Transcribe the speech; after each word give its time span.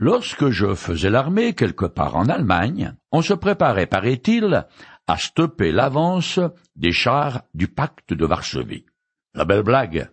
Lorsque 0.00 0.50
je 0.50 0.76
faisais 0.76 1.10
l'armée 1.10 1.54
quelque 1.54 1.84
part 1.84 2.14
en 2.14 2.28
Allemagne, 2.28 2.94
on 3.10 3.20
se 3.20 3.34
préparait, 3.34 3.88
paraît-il, 3.88 4.64
à 5.08 5.16
stopper 5.16 5.72
l'avance 5.72 6.38
des 6.76 6.92
chars 6.92 7.42
du 7.52 7.66
pacte 7.66 8.14
de 8.14 8.24
Varsovie. 8.24 8.86
La 9.34 9.44
belle 9.44 9.64
blague. 9.64 10.08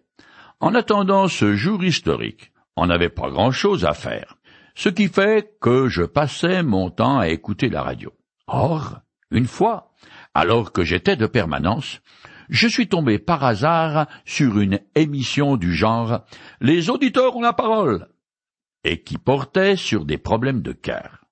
En 0.59 0.73
attendant 0.73 1.27
ce 1.27 1.53
jour 1.53 1.83
historique, 1.83 2.51
on 2.75 2.87
n'avait 2.87 3.09
pas 3.09 3.29
grand-chose 3.29 3.85
à 3.85 3.93
faire, 3.93 4.37
ce 4.73 4.89
qui 4.89 5.07
fait 5.07 5.55
que 5.61 5.87
je 5.87 6.01
passais 6.01 6.63
mon 6.63 6.89
temps 6.89 7.19
à 7.19 7.27
écouter 7.27 7.69
la 7.69 7.83
radio. 7.83 8.11
Or, 8.47 9.01
une 9.29 9.45
fois, 9.45 9.91
alors 10.33 10.71
que 10.71 10.83
j'étais 10.83 11.15
de 11.15 11.27
permanence, 11.27 12.01
je 12.49 12.67
suis 12.67 12.87
tombé 12.87 13.19
par 13.19 13.43
hasard 13.43 14.07
sur 14.25 14.57
une 14.57 14.79
émission 14.95 15.57
du 15.57 15.75
genre 15.75 16.25
Les 16.59 16.89
auditeurs 16.89 17.35
ont 17.35 17.41
la 17.41 17.53
parole 17.53 18.07
et 18.85 19.01
qui 19.01 19.17
portait 19.17 19.75
sur 19.75 20.05
des 20.05 20.19
problèmes 20.19 20.61
de 20.61 20.71
cœur. 20.71 21.25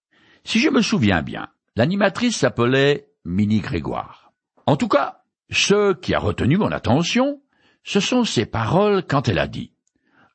Si 0.44 0.59
je 0.59 0.70
me 0.70 0.82
souviens 0.82 1.22
bien, 1.22 1.48
l'animatrice 1.76 2.38
s'appelait 2.38 3.08
Minnie 3.23 3.62
Grégoire. 3.62 4.34
En 4.66 4.76
tout 4.76 4.90
cas, 4.90 5.22
ce 5.52 5.94
qui 5.94 6.13
a 6.13 6.20
retenu 6.20 6.58
mon 6.58 6.72
attention, 6.72 7.41
ce 7.84 8.00
sont 8.00 8.24
ses 8.24 8.46
paroles 8.46 9.04
quand 9.08 9.30
elle 9.30 9.40
a 9.40 9.48
dit 9.48 9.72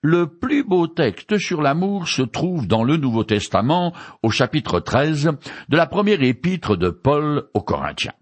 Le 0.01 0.39
plus 0.39 0.63
beau 0.63 0.87
texte 0.87 1.39
sur 1.39 1.61
l'amour 1.61 2.09
se 2.09 2.23
trouve 2.23 2.69
dans 2.69 2.85
le 2.85 2.97
Nouveau 2.97 3.25
Testament 3.25 3.93
au 4.23 4.31
chapitre 4.31 4.81
13 4.81 5.33
de 5.69 5.77
la 5.77 5.87
première 5.87 6.23
épître 6.23 6.77
de 6.77 6.89
Paul 6.89 7.49
aux 7.53 7.63
Corinthiens. 7.63 8.15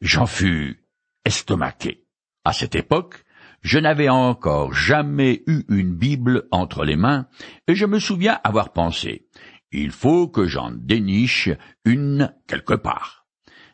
J'en 0.00 0.26
fus 0.26 0.84
estomaqué. 1.24 2.04
À 2.44 2.52
cette 2.52 2.76
époque, 2.76 3.24
je 3.64 3.78
n'avais 3.78 4.10
encore 4.10 4.74
jamais 4.74 5.42
eu 5.46 5.64
une 5.68 5.94
Bible 5.94 6.46
entre 6.50 6.84
les 6.84 6.96
mains, 6.96 7.26
et 7.66 7.74
je 7.74 7.86
me 7.86 7.98
souviens 7.98 8.38
avoir 8.44 8.72
pensé 8.72 9.26
Il 9.72 9.90
faut 9.90 10.28
que 10.28 10.46
j'en 10.46 10.70
déniche 10.70 11.48
une 11.84 12.32
quelque 12.46 12.74
part. 12.74 13.26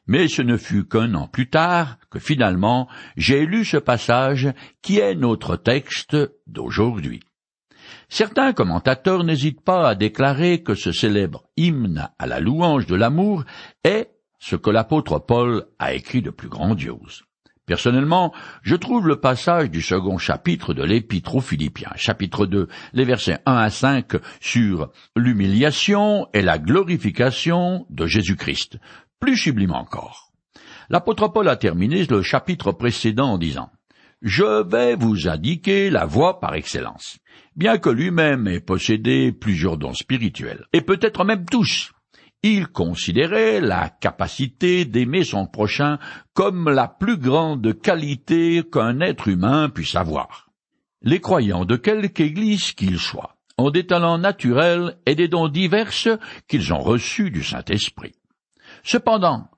Mais 0.06 0.28
ce 0.28 0.42
ne 0.42 0.56
fut 0.56 0.88
qu'un 0.88 1.14
an 1.14 1.26
plus 1.26 1.50
tard 1.50 1.98
que 2.08 2.20
finalement 2.20 2.88
j'ai 3.16 3.44
lu 3.44 3.64
ce 3.64 3.76
passage 3.76 4.48
qui 4.80 4.98
est 5.00 5.14
notre 5.14 5.56
texte 5.56 6.16
d'aujourd'hui. 6.46 7.20
Certains 8.08 8.52
commentateurs 8.52 9.24
n'hésitent 9.24 9.64
pas 9.64 9.88
à 9.88 9.94
déclarer 9.96 10.62
que 10.62 10.74
ce 10.74 10.92
célèbre 10.92 11.44
hymne 11.56 12.08
à 12.18 12.26
la 12.26 12.40
louange 12.40 12.86
de 12.86 12.94
l'amour 12.94 13.44
est 13.84 14.10
ce 14.38 14.56
que 14.56 14.70
l'apôtre 14.70 15.18
Paul 15.18 15.66
a 15.78 15.94
écrit 15.94 16.22
de 16.22 16.30
plus 16.30 16.48
grandiose. 16.48 17.24
Personnellement, 17.70 18.32
je 18.62 18.74
trouve 18.74 19.06
le 19.06 19.20
passage 19.20 19.70
du 19.70 19.80
second 19.80 20.18
chapitre 20.18 20.74
de 20.74 20.82
l'Épître 20.82 21.36
aux 21.36 21.40
Philippiens, 21.40 21.92
chapitre 21.94 22.44
2, 22.44 22.66
les 22.94 23.04
versets 23.04 23.38
1 23.46 23.54
à 23.54 23.70
5, 23.70 24.14
sur 24.40 24.90
l'humiliation 25.14 26.26
et 26.34 26.42
la 26.42 26.58
glorification 26.58 27.86
de 27.88 28.06
Jésus-Christ, 28.06 28.78
plus 29.20 29.36
sublime 29.36 29.70
encore. 29.70 30.32
L'apôtre 30.88 31.28
Paul 31.28 31.48
a 31.48 31.54
terminé 31.54 32.04
le 32.06 32.22
chapitre 32.22 32.72
précédent 32.72 33.34
en 33.34 33.38
disant 33.38 33.70
Je 34.20 34.68
vais 34.68 34.96
vous 34.96 35.28
indiquer 35.28 35.90
la 35.90 36.06
voie 36.06 36.40
par 36.40 36.56
excellence, 36.56 37.18
bien 37.54 37.78
que 37.78 37.88
lui-même 37.88 38.48
ait 38.48 38.58
possédé 38.58 39.30
plusieurs 39.30 39.76
dons 39.76 39.94
spirituels, 39.94 40.66
et 40.72 40.80
peut-être 40.80 41.22
même 41.22 41.44
tous, 41.48 41.92
il 42.42 42.68
considérait 42.68 43.60
la 43.60 43.88
capacité 43.88 44.84
d'aimer 44.84 45.24
son 45.24 45.46
prochain 45.46 45.98
comme 46.32 46.70
la 46.70 46.88
plus 46.88 47.18
grande 47.18 47.78
qualité 47.80 48.62
qu'un 48.70 49.00
être 49.00 49.28
humain 49.28 49.68
puisse 49.68 49.94
avoir. 49.94 50.50
Les 51.02 51.20
croyants 51.20 51.64
de 51.64 51.76
quelque 51.76 52.20
église 52.20 52.72
qu'ils 52.72 52.98
soient 52.98 53.36
ont 53.58 53.70
des 53.70 53.86
talents 53.86 54.18
naturels 54.18 54.96
et 55.04 55.14
des 55.14 55.28
dons 55.28 55.48
divers 55.48 55.92
qu'ils 56.48 56.72
ont 56.72 56.80
reçus 56.80 57.30
du 57.30 57.42
Saint-Esprit. 57.42 58.14
Cependant, 58.82 59.48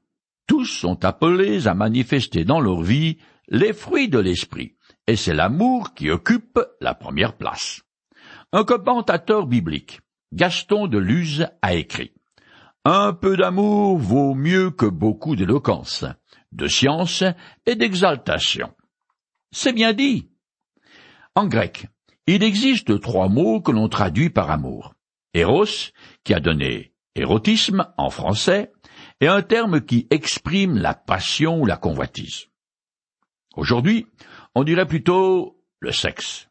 tous 0.48 0.64
sont 0.64 1.04
appelés 1.04 1.68
à 1.68 1.74
manifester 1.74 2.44
dans 2.44 2.60
leur 2.60 2.82
vie 2.82 3.18
les 3.48 3.72
fruits 3.72 4.08
de 4.08 4.18
l'Esprit, 4.18 4.74
et 5.06 5.14
c'est 5.14 5.34
l'amour 5.34 5.94
qui 5.94 6.10
occupe 6.10 6.58
la 6.80 6.94
première 6.94 7.36
place. 7.36 7.82
Un 8.52 8.64
commentateur 8.64 9.46
biblique, 9.46 10.00
Gaston 10.32 10.88
de 10.88 10.98
Luz, 10.98 11.46
a 11.60 11.74
écrit 11.74 12.12
un 12.84 13.12
peu 13.12 13.36
d'amour 13.36 13.96
vaut 13.98 14.34
mieux 14.34 14.70
que 14.70 14.86
beaucoup 14.86 15.36
d'éloquence, 15.36 16.04
de 16.50 16.66
science 16.66 17.22
et 17.66 17.76
d'exaltation. 17.76 18.74
C'est 19.52 19.72
bien 19.72 19.92
dit. 19.92 20.28
En 21.34 21.46
grec, 21.46 21.86
il 22.26 22.42
existe 22.42 23.00
trois 23.00 23.28
mots 23.28 23.60
que 23.60 23.72
l'on 23.72 23.88
traduit 23.88 24.30
par 24.30 24.50
amour. 24.50 24.94
Eros, 25.34 25.92
qui 26.24 26.34
a 26.34 26.40
donné 26.40 26.92
érotisme 27.14 27.86
en 27.96 28.10
français, 28.10 28.72
est 29.20 29.26
un 29.26 29.42
terme 29.42 29.80
qui 29.82 30.06
exprime 30.10 30.78
la 30.78 30.94
passion 30.94 31.60
ou 31.60 31.66
la 31.66 31.76
convoitise. 31.76 32.46
Aujourd'hui, 33.54 34.06
on 34.54 34.64
dirait 34.64 34.86
plutôt 34.86 35.62
le 35.80 35.92
sexe. 35.92 36.48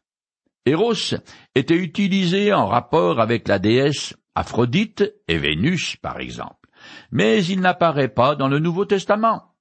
Eros 0.64 1.14
était 1.54 1.76
utilisé 1.76 2.52
en 2.52 2.66
rapport 2.66 3.20
avec 3.20 3.48
la 3.48 3.58
déesse 3.58 4.14
Aphrodite 4.34 5.12
et 5.28 5.38
Vénus, 5.38 5.96
par 5.96 6.20
exemple, 6.20 6.68
mais 7.10 7.44
il 7.44 7.60
n'apparaît 7.60 8.08
pas 8.08 8.34
dans 8.34 8.48
le 8.48 8.58
Nouveau 8.58 8.84
Testament. 8.84 9.54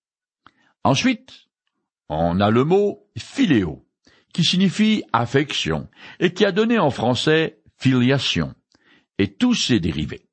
Ensuite, 0.83 1.47
on 2.09 2.39
a 2.39 2.49
le 2.49 2.63
mot 2.63 3.07
philéo, 3.17 3.85
qui 4.33 4.43
signifie 4.43 5.03
affection, 5.13 5.89
et 6.19 6.33
qui 6.33 6.45
a 6.45 6.51
donné 6.51 6.79
en 6.79 6.89
français 6.89 7.61
filiation, 7.77 8.53
et 9.17 9.33
tous 9.33 9.55
ses 9.55 9.79
dérivés. 9.79 10.27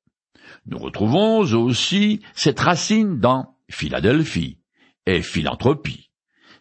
Nous 0.67 0.79
retrouvons 0.79 1.39
aussi 1.41 2.21
cette 2.35 2.61
racine 2.61 3.19
dans 3.19 3.57
Philadelphie 3.71 4.59
et 5.07 5.23
philanthropie. 5.23 6.11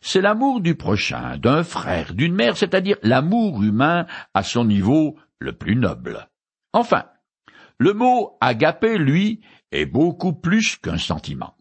C'est 0.02 0.22
l'amour 0.22 0.62
du 0.62 0.76
prochain, 0.76 1.38
d'un 1.38 1.64
frère, 1.64 2.14
d'une 2.14 2.34
mère, 2.34 2.56
c'est-à-dire 2.58 2.98
l'amour 3.02 3.62
humain 3.64 4.06
à 4.34 4.44
son 4.44 4.66
niveau 4.66 5.18
le 5.40 5.54
plus 5.54 5.76
noble. 5.76 6.30
Enfin, 6.74 7.06
le 7.80 7.94
mot 7.94 8.38
agapé, 8.42 8.98
lui, 8.98 9.42
est 9.72 9.86
beaucoup 9.86 10.34
plus 10.34 10.78
qu'un 10.78 10.98
sentiment. 10.98 11.56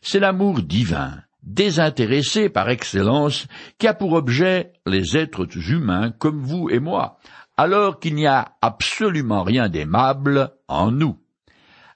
C'est 0.00 0.20
l'amour 0.20 0.62
divin, 0.62 1.22
désintéressé 1.42 2.48
par 2.48 2.68
excellence, 2.68 3.46
qui 3.78 3.88
a 3.88 3.94
pour 3.94 4.12
objet 4.12 4.72
les 4.86 5.16
êtres 5.16 5.70
humains 5.70 6.12
comme 6.18 6.42
vous 6.42 6.70
et 6.70 6.78
moi, 6.78 7.18
alors 7.56 7.98
qu'il 7.98 8.14
n'y 8.14 8.26
a 8.26 8.52
absolument 8.62 9.42
rien 9.42 9.68
d'aimable 9.68 10.52
en 10.68 10.92
nous. 10.92 11.18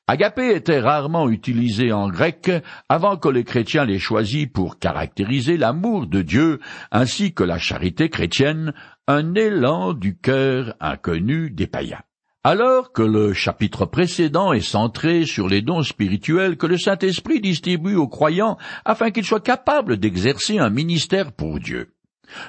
Agapé 0.09 0.55
était 0.57 0.81
rarement 0.81 1.31
utilisé 1.31 1.93
en 1.93 2.09
grec 2.09 2.51
avant 2.89 3.17
que 3.17 3.29
les 3.29 3.45
chrétiens 3.45 3.85
l'aient 3.85 4.01
choisi 4.01 4.49
pour 4.49 4.81
caractériser 4.81 5.57
l'amour 5.57 6.09
de 6.09 6.23
Dieu 6.23 6.59
ainsi 6.91 7.33
que 7.33 7.45
la 7.45 7.59
charité 7.59 8.09
chrétienne, 8.09 8.75
un 9.07 9.35
élan 9.37 9.93
du 9.93 10.19
cœur 10.19 10.75
inconnu 10.81 11.51
des 11.51 11.69
païens. 11.69 12.03
Alors 12.45 12.91
que 12.91 13.03
le 13.03 13.33
chapitre 13.33 13.87
précédent 13.87 14.53
est 14.53 14.67
centré 14.67 15.27
sur 15.27 15.47
les 15.47 15.63
dons 15.63 15.85
spirituels 15.85 16.57
que 16.57 16.67
le 16.67 16.77
Saint-Esprit 16.77 17.41
distribue 17.41 17.95
aux 17.95 18.09
croyants 18.09 18.59
afin 18.85 19.13
qu'ils 19.13 19.25
soient 19.25 19.39
capables 19.39 19.97
d'exercer 19.97 20.59
un 20.59 20.69
ministère 20.69 21.31
pour 21.31 21.61
Dieu. 21.61 21.95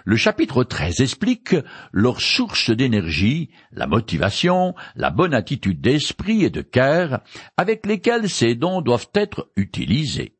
Le 0.03 0.15
chapitre 0.15 0.63
13 0.63 0.99
explique 1.01 1.55
leur 1.91 2.21
source 2.21 2.71
d'énergie, 2.71 3.51
la 3.71 3.85
motivation, 3.85 4.73
la 4.95 5.11
bonne 5.11 5.35
attitude 5.35 5.79
d'esprit 5.79 6.43
et 6.43 6.49
de 6.49 6.61
cœur 6.61 7.21
avec 7.55 7.85
lesquels 7.85 8.29
ces 8.29 8.55
dons 8.55 8.81
doivent 8.81 9.11
être 9.13 9.51
utilisés. 9.55 10.37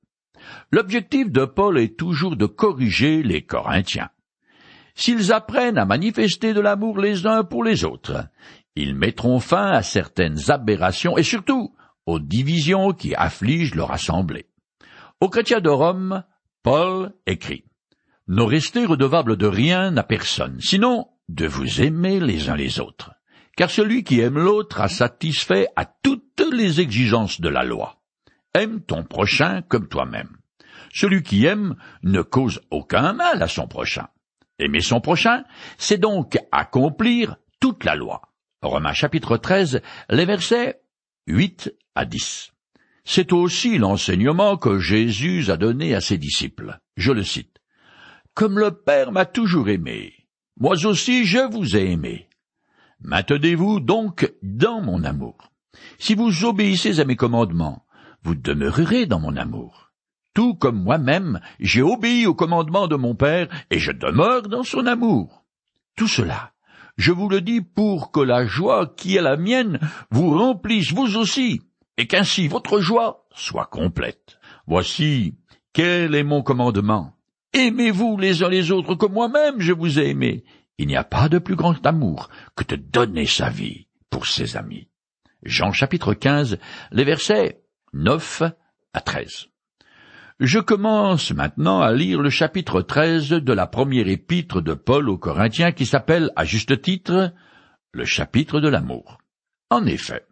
L'objectif 0.72 1.30
de 1.30 1.46
Paul 1.46 1.78
est 1.78 1.96
toujours 1.96 2.38
de 2.38 2.47
corriger 2.47 3.22
les 3.22 3.44
Corinthiens. 3.44 4.09
S'ils 4.96 5.34
apprennent 5.34 5.80
à 5.80 5.86
manifester 5.86 6.53
de 6.53 6.62
l'amour 6.62 7.00
les 7.00 7.25
uns 7.25 7.44
pour 7.44 7.63
les 7.63 7.84
autres, 7.84 8.28
ils 8.76 8.96
mettront 8.96 9.40
fin 9.40 9.68
à 9.68 9.84
certaines 9.84 10.50
aberrations 10.50 11.18
et 11.18 11.24
surtout 11.24 11.75
aux 12.06 12.20
divisions 12.20 12.92
qui 12.92 13.16
affligent 13.16 13.75
leur 13.75 13.92
assemblée. 13.92 14.48
Aux 15.22 15.30
chrétiens 15.30 15.62
de 15.62 15.70
Rome, 15.70 16.24
Paul 16.64 17.14
écrit 17.25 17.66
Ne 18.28 18.42
restez 18.42 18.86
redevables 18.86 19.38
de 19.38 19.48
rien 19.48 19.96
à 19.98 20.04
personne, 20.04 20.60
sinon 20.60 21.08
de 21.30 21.46
vous 21.46 21.81
aimer 21.81 22.20
les 22.20 22.50
uns 22.50 22.56
les 22.56 22.80
autres. 22.80 23.12
Car 23.56 23.70
celui 23.70 24.04
qui 24.04 24.20
aime 24.20 24.40
l'autre 24.40 24.81
a 24.81 24.90
satisfait 24.90 25.68
à 25.76 25.86
toutes 25.86 26.44
les 26.52 26.81
exigences 26.81 27.40
de 27.40 27.50
la 27.50 27.64
loi. 27.64 28.02
Aime 28.56 28.81
ton 28.81 29.04
prochain 29.04 29.62
comme 29.62 29.88
toi-même. 29.88 30.38
Celui 30.92 31.24
qui 31.24 31.46
aime 31.46 31.76
ne 32.02 32.22
cause 32.22 32.62
aucun 32.72 33.14
mal 33.14 33.42
à 33.42 33.48
son 33.48 33.68
prochain. 33.68 34.08
Aimer 34.60 34.81
son 34.81 35.02
prochain, 35.02 35.44
c'est 35.78 35.98
donc 35.98 36.38
accomplir 36.52 37.38
toute 37.60 37.84
la 37.84 37.96
loi. 37.96 38.22
Romains 38.63 38.94
chapitre 38.94 39.36
13, 39.36 39.81
les 40.10 40.25
versets 40.25 40.81
8 41.27 41.74
à 41.95 42.06
10. 42.06 42.54
C'est 43.04 43.33
aussi 43.33 43.77
l'enseignement 43.77 44.56
que 44.56 44.80
Jésus 44.80 45.51
a 45.51 45.57
donné 45.57 45.94
à 45.94 46.00
ses 46.00 46.18
disciples. 46.18 46.80
Je 46.95 47.12
le 47.12 47.24
cite. 47.24 47.57
Comme 48.33 48.57
le 48.57 48.71
Père 48.71 49.12
m'a 49.12 49.25
toujours 49.25 49.68
aimé, 49.68 50.13
moi 50.57 50.75
aussi 50.86 51.25
je 51.25 51.39
vous 51.51 51.75
ai 51.75 51.92
aimé. 51.92 52.30
Maintenez-vous 53.01 53.81
donc 53.81 54.31
dans 54.42 54.80
mon 54.80 55.04
amour. 55.04 55.51
Si 56.00 56.16
vous 56.16 56.45
obéissez 56.45 57.01
à 57.01 57.06
mes 57.06 57.18
commandements, 57.18 57.86
vous 58.24 58.36
demeurerez 58.36 59.06
dans 59.06 59.19
mon 59.19 59.36
amour. 59.36 59.92
Tout 60.33 60.56
comme 60.56 60.81
moi-même, 60.81 61.42
j'ai 61.59 61.81
obéi 61.81 62.25
aux 62.27 62.33
commandements 62.33 62.88
de 62.88 62.95
mon 62.95 63.13
Père, 63.13 63.50
et 63.69 63.80
je 63.80 63.92
demeure 63.92 64.44
dans 64.44 64.63
son 64.63 64.88
amour. 64.88 65.44
Tout 65.98 66.07
cela, 66.07 66.53
je 66.98 67.12
vous 67.12 67.30
le 67.30 67.42
dis 67.42 67.62
pour 67.62 68.12
que 68.12 68.19
la 68.19 68.45
joie 68.45 68.94
qui 68.95 69.16
est 69.16 69.22
la 69.22 69.38
mienne 69.38 69.80
vous 70.12 70.38
remplisse 70.38 70.92
vous 70.94 71.16
aussi, 71.18 71.62
et 71.98 72.07
qu'ainsi 72.07 72.48
votre 72.48 72.80
joie 72.80 73.28
soit 73.34 73.66
complète. 73.66 74.38
Voici 74.68 75.36
quel 75.74 76.16
est 76.16 76.24
mon 76.24 76.44
commandement? 76.44 77.13
Aimez-vous 77.54 78.18
les 78.18 78.44
uns 78.44 78.50
les 78.50 78.72
autres 78.72 78.95
comme 78.95 79.13
moi-même 79.13 79.60
je 79.60 79.74
vous 79.74 80.00
ai 80.00 80.10
aimé. 80.10 80.44
Il 80.78 80.88
n'y 80.88 80.95
a 80.95 81.04
pas 81.04 81.30
de 81.30 81.38
plus 81.38 81.56
grand 81.56 81.86
amour 81.86 82.30
que 82.56 82.63
de 82.63 82.75
donner 82.75 83.28
sa 83.28 83.50
vie 83.50 83.88
pour 84.10 84.25
ses 84.25 84.57
amis. 84.57 84.88
Jean 85.44 85.72
chapitre 85.72 86.13
15, 86.13 86.57
les 86.92 87.04
versets 87.04 87.63
9 87.94 88.44
à 88.94 89.01
13. 89.01 89.53
Je 90.39 90.59
commence 90.59 91.31
maintenant 91.31 91.81
à 91.81 91.94
lire 91.94 92.19
le 92.19 92.31
chapitre 92.31 92.81
13 92.81 93.30
de 93.30 93.53
la 93.53 93.68
première 93.68 94.07
épître 94.07 94.62
de 94.62 94.74
Paul 94.74 95.07
aux 95.09 95.18
Corinthiens 95.18 95.71
qui 95.71 95.85
s'appelle, 95.85 96.31
à 96.35 96.44
juste 96.44 96.81
titre, 96.81 97.33
le 97.91 98.03
chapitre 98.03 98.59
de 98.59 98.68
l'amour. 98.68 99.19
En 99.69 99.85
effet, 99.85 100.25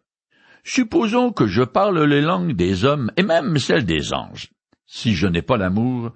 supposons 0.63 1.31
que 1.31 1.45
je 1.45 1.61
parle 1.61 2.03
les 2.03 2.21
langues 2.21 2.55
des 2.55 2.83
hommes 2.83 3.11
et 3.15 3.21
même 3.21 3.59
celles 3.59 3.85
des 3.85 4.11
anges. 4.11 4.49
Si 4.87 5.13
je 5.13 5.27
n'ai 5.27 5.43
pas 5.43 5.57
l'amour, 5.57 6.13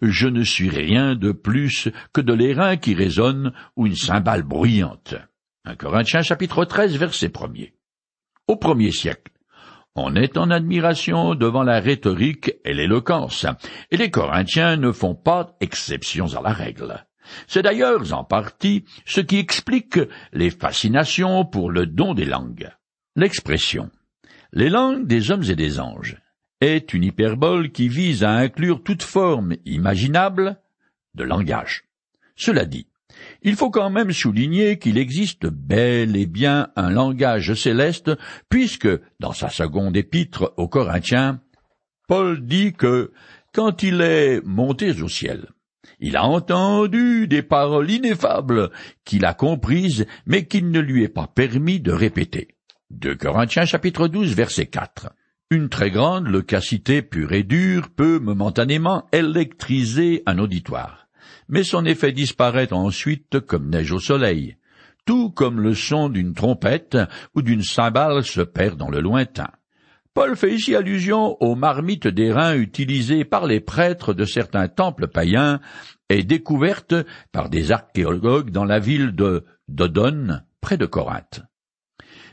je 0.00 0.28
ne 0.28 0.42
suis 0.42 0.70
rien 0.70 1.14
de 1.14 1.32
plus 1.32 1.88
que 2.14 2.22
de 2.22 2.32
l'airain 2.32 2.78
qui 2.78 2.94
résonne 2.94 3.52
ou 3.76 3.86
une 3.86 3.96
cymbale 3.96 4.44
bruyante. 4.44 5.14
Corinthiens 5.78 6.22
chapitre 6.22 6.64
13 6.64 6.96
verset 6.96 7.32
1 7.38 7.66
Au 8.46 8.56
premier 8.56 8.92
siècle, 8.92 9.32
on 9.96 10.14
est 10.14 10.36
en 10.36 10.50
admiration 10.50 11.34
devant 11.34 11.62
la 11.62 11.80
rhétorique 11.80 12.52
et 12.64 12.74
l'éloquence, 12.74 13.46
et 13.90 13.96
les 13.96 14.10
Corinthiens 14.10 14.76
ne 14.76 14.92
font 14.92 15.14
pas 15.14 15.56
exception 15.60 16.26
à 16.34 16.42
la 16.42 16.52
règle. 16.52 17.04
C'est 17.48 17.62
d'ailleurs 17.62 18.12
en 18.12 18.22
partie 18.22 18.84
ce 19.04 19.20
qui 19.20 19.38
explique 19.38 19.98
les 20.32 20.50
fascinations 20.50 21.44
pour 21.44 21.70
le 21.70 21.86
don 21.86 22.14
des 22.14 22.24
langues. 22.24 22.70
L'expression 23.16 23.90
les 24.52 24.70
langues 24.70 25.06
des 25.06 25.30
hommes 25.30 25.44
et 25.50 25.54
des 25.54 25.80
anges 25.80 26.16
est 26.60 26.94
une 26.94 27.04
hyperbole 27.04 27.72
qui 27.72 27.88
vise 27.88 28.24
à 28.24 28.30
inclure 28.30 28.82
toute 28.82 29.02
forme 29.02 29.56
imaginable 29.66 30.58
de 31.14 31.24
langage. 31.24 31.84
Cela 32.36 32.64
dit, 32.64 32.86
il 33.42 33.56
faut 33.56 33.70
quand 33.70 33.90
même 33.90 34.12
souligner 34.12 34.78
qu'il 34.78 34.98
existe 34.98 35.46
bel 35.46 36.16
et 36.16 36.26
bien 36.26 36.68
un 36.76 36.90
langage 36.90 37.54
céleste, 37.54 38.10
puisque, 38.48 38.88
dans 39.20 39.32
sa 39.32 39.48
seconde 39.48 39.96
épître 39.96 40.52
aux 40.56 40.68
Corinthiens, 40.68 41.40
Paul 42.08 42.44
dit 42.44 42.72
que, 42.72 43.12
quand 43.52 43.82
il 43.82 44.00
est 44.00 44.40
monté 44.44 45.00
au 45.02 45.08
ciel, 45.08 45.46
il 45.98 46.16
a 46.16 46.24
entendu 46.24 47.26
des 47.26 47.42
paroles 47.42 47.90
ineffables 47.90 48.70
qu'il 49.04 49.24
a 49.24 49.34
comprises, 49.34 50.06
mais 50.26 50.44
qu'il 50.46 50.70
ne 50.70 50.80
lui 50.80 51.04
est 51.04 51.08
pas 51.08 51.26
permis 51.26 51.80
de 51.80 51.92
répéter. 51.92 52.48
De 52.90 53.14
Corinthiens 53.14 53.64
chapitre 53.64 54.08
12 54.08 54.34
verset 54.34 54.66
4. 54.66 55.10
Une 55.50 55.68
très 55.68 55.90
grande 55.90 56.26
loquacité 56.26 57.02
pure 57.02 57.32
et 57.32 57.44
dure 57.44 57.88
peut 57.88 58.18
momentanément 58.18 59.06
électriser 59.12 60.22
un 60.26 60.38
auditoire 60.38 61.05
mais 61.48 61.64
son 61.64 61.84
effet 61.84 62.12
disparaît 62.12 62.72
ensuite 62.72 63.40
comme 63.40 63.70
neige 63.70 63.92
au 63.92 64.00
soleil, 64.00 64.56
tout 65.04 65.30
comme 65.30 65.60
le 65.60 65.74
son 65.74 66.08
d'une 66.08 66.34
trompette 66.34 66.98
ou 67.34 67.42
d'une 67.42 67.62
cymbale 67.62 68.24
se 68.24 68.40
perd 68.40 68.76
dans 68.76 68.90
le 68.90 69.00
lointain. 69.00 69.50
Paul 70.14 70.34
fait 70.34 70.54
ici 70.54 70.74
allusion 70.74 71.36
aux 71.42 71.54
marmites 71.54 72.08
d'airain 72.08 72.56
utilisées 72.56 73.24
par 73.26 73.46
les 73.46 73.60
prêtres 73.60 74.14
de 74.14 74.24
certains 74.24 74.66
temples 74.66 75.08
païens 75.08 75.60
et 76.08 76.22
découvertes 76.22 76.94
par 77.32 77.50
des 77.50 77.70
archéologues 77.70 78.50
dans 78.50 78.64
la 78.64 78.78
ville 78.78 79.12
de 79.12 79.44
Dodone, 79.68 80.44
près 80.60 80.78
de 80.78 80.86
Corinthe. 80.86 81.42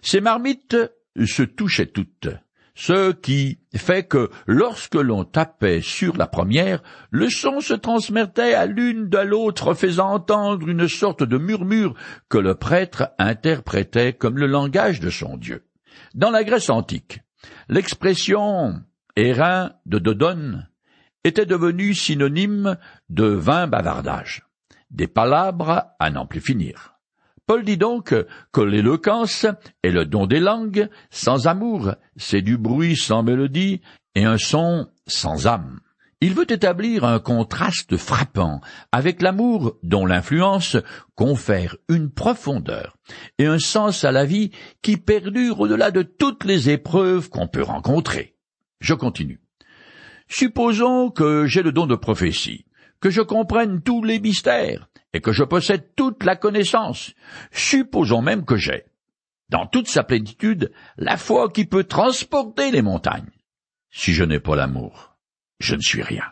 Ces 0.01 0.21
marmites 0.21 0.77
se 1.25 1.43
touchaient 1.43 1.87
toutes, 1.87 2.29
ce 2.75 3.11
qui 3.11 3.59
fait 3.75 4.03
que 4.03 4.29
lorsque 4.47 4.95
l'on 4.95 5.23
tapait 5.25 5.81
sur 5.81 6.17
la 6.17 6.27
première, 6.27 6.81
le 7.11 7.29
son 7.29 7.59
se 7.59 7.73
transmettait 7.73 8.53
à 8.53 8.65
l'une 8.65 9.09
de 9.09 9.19
l'autre, 9.19 9.73
faisant 9.73 10.13
entendre 10.13 10.67
une 10.67 10.87
sorte 10.87 11.23
de 11.23 11.37
murmure 11.37 11.93
que 12.29 12.37
le 12.37 12.55
prêtre 12.55 13.11
interprétait 13.19 14.13
comme 14.13 14.37
le 14.37 14.47
langage 14.47 14.99
de 14.99 15.09
son 15.09 15.37
Dieu. 15.37 15.65
Dans 16.15 16.31
la 16.31 16.43
Grèce 16.43 16.69
antique, 16.69 17.19
l'expression 17.69 18.81
Hérin 19.15 19.73
de 19.85 19.99
Dodone 19.99 20.67
était 21.23 21.45
devenue 21.45 21.93
synonyme 21.93 22.77
de 23.09 23.25
vain 23.25 23.67
bavardage, 23.67 24.43
des 24.89 25.07
palabres 25.07 25.85
à 25.99 26.09
n'en 26.09 26.25
plus 26.25 26.41
finir. 26.41 26.92
Paul 27.45 27.65
dit 27.65 27.77
donc 27.77 28.13
que 28.53 28.61
l'éloquence 28.61 29.45
est 29.83 29.91
le 29.91 30.05
don 30.05 30.27
des 30.27 30.39
langues 30.39 30.89
sans 31.09 31.47
amour, 31.47 31.95
c'est 32.15 32.41
du 32.41 32.57
bruit 32.57 32.95
sans 32.95 33.21
mélodie 33.21 33.81
et 34.15 34.23
un 34.23 34.37
son 34.37 34.87
sans 35.07 35.45
âme. 35.45 35.81
Il 36.21 36.33
veut 36.33 36.49
établir 36.49 37.03
un 37.03 37.19
contraste 37.19 37.97
frappant 37.97 38.61
avec 38.93 39.21
l'amour 39.21 39.77
dont 39.83 40.05
l'influence 40.05 40.77
confère 41.15 41.75
une 41.89 42.11
profondeur 42.11 42.95
et 43.39 43.45
un 43.45 43.59
sens 43.59 44.05
à 44.05 44.13
la 44.13 44.23
vie 44.23 44.51
qui 44.81 44.95
perdure 44.95 45.59
au-delà 45.59 45.91
de 45.91 46.01
toutes 46.01 46.45
les 46.45 46.69
épreuves 46.69 47.29
qu'on 47.29 47.49
peut 47.49 47.61
rencontrer. 47.61 48.37
Je 48.79 48.93
continue. 48.93 49.41
Supposons 50.29 51.11
que 51.11 51.45
j'ai 51.45 51.61
le 51.61 51.73
don 51.73 51.87
de 51.87 51.95
prophétie, 51.95 52.63
que 53.03 53.09
je 53.09 53.21
comprenne 53.21 53.81
tous 53.81 54.01
les 54.01 54.21
mystères, 54.21 54.87
et 55.11 55.19
que 55.19 55.33
je 55.33 55.43
possède 55.43 55.93
toute 55.93 56.23
la 56.23 56.37
connaissance. 56.37 57.13
Supposons 57.51 58.21
même 58.21 58.45
que 58.45 58.55
j'ai, 58.55 58.85
dans 59.49 59.67
toute 59.67 59.89
sa 59.89 60.05
plénitude, 60.05 60.71
la 60.95 61.17
foi 61.17 61.49
qui 61.49 61.65
peut 61.65 61.83
transporter 61.83 62.71
les 62.71 62.81
montagnes. 62.81 63.29
Si 63.91 64.13
je 64.13 64.23
n'ai 64.23 64.39
pas 64.39 64.55
l'amour, 64.55 65.17
je 65.59 65.75
ne 65.75 65.81
suis 65.81 66.01
rien. 66.01 66.23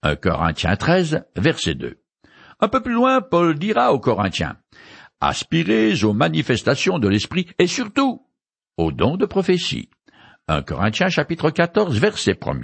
1 0.00 0.16
Corinthiens 0.16 0.74
13, 0.74 1.26
verset 1.36 1.74
2. 1.74 2.00
Un 2.60 2.68
peu 2.68 2.82
plus 2.82 2.94
loin, 2.94 3.20
Paul 3.20 3.58
dira 3.58 3.92
aux 3.92 4.00
Corinthiens, 4.00 4.56
aspirez 5.20 6.02
aux 6.02 6.14
manifestations 6.14 6.98
de 6.98 7.08
l'Esprit 7.08 7.46
et 7.58 7.66
surtout 7.66 8.26
aux 8.78 8.90
dons 8.90 9.18
de 9.18 9.26
prophétie. 9.26 9.90
1 10.48 10.62
Corinthiens 10.62 11.10
chapitre 11.10 11.50
14, 11.50 11.98
verset 11.98 12.38
1 12.42 12.54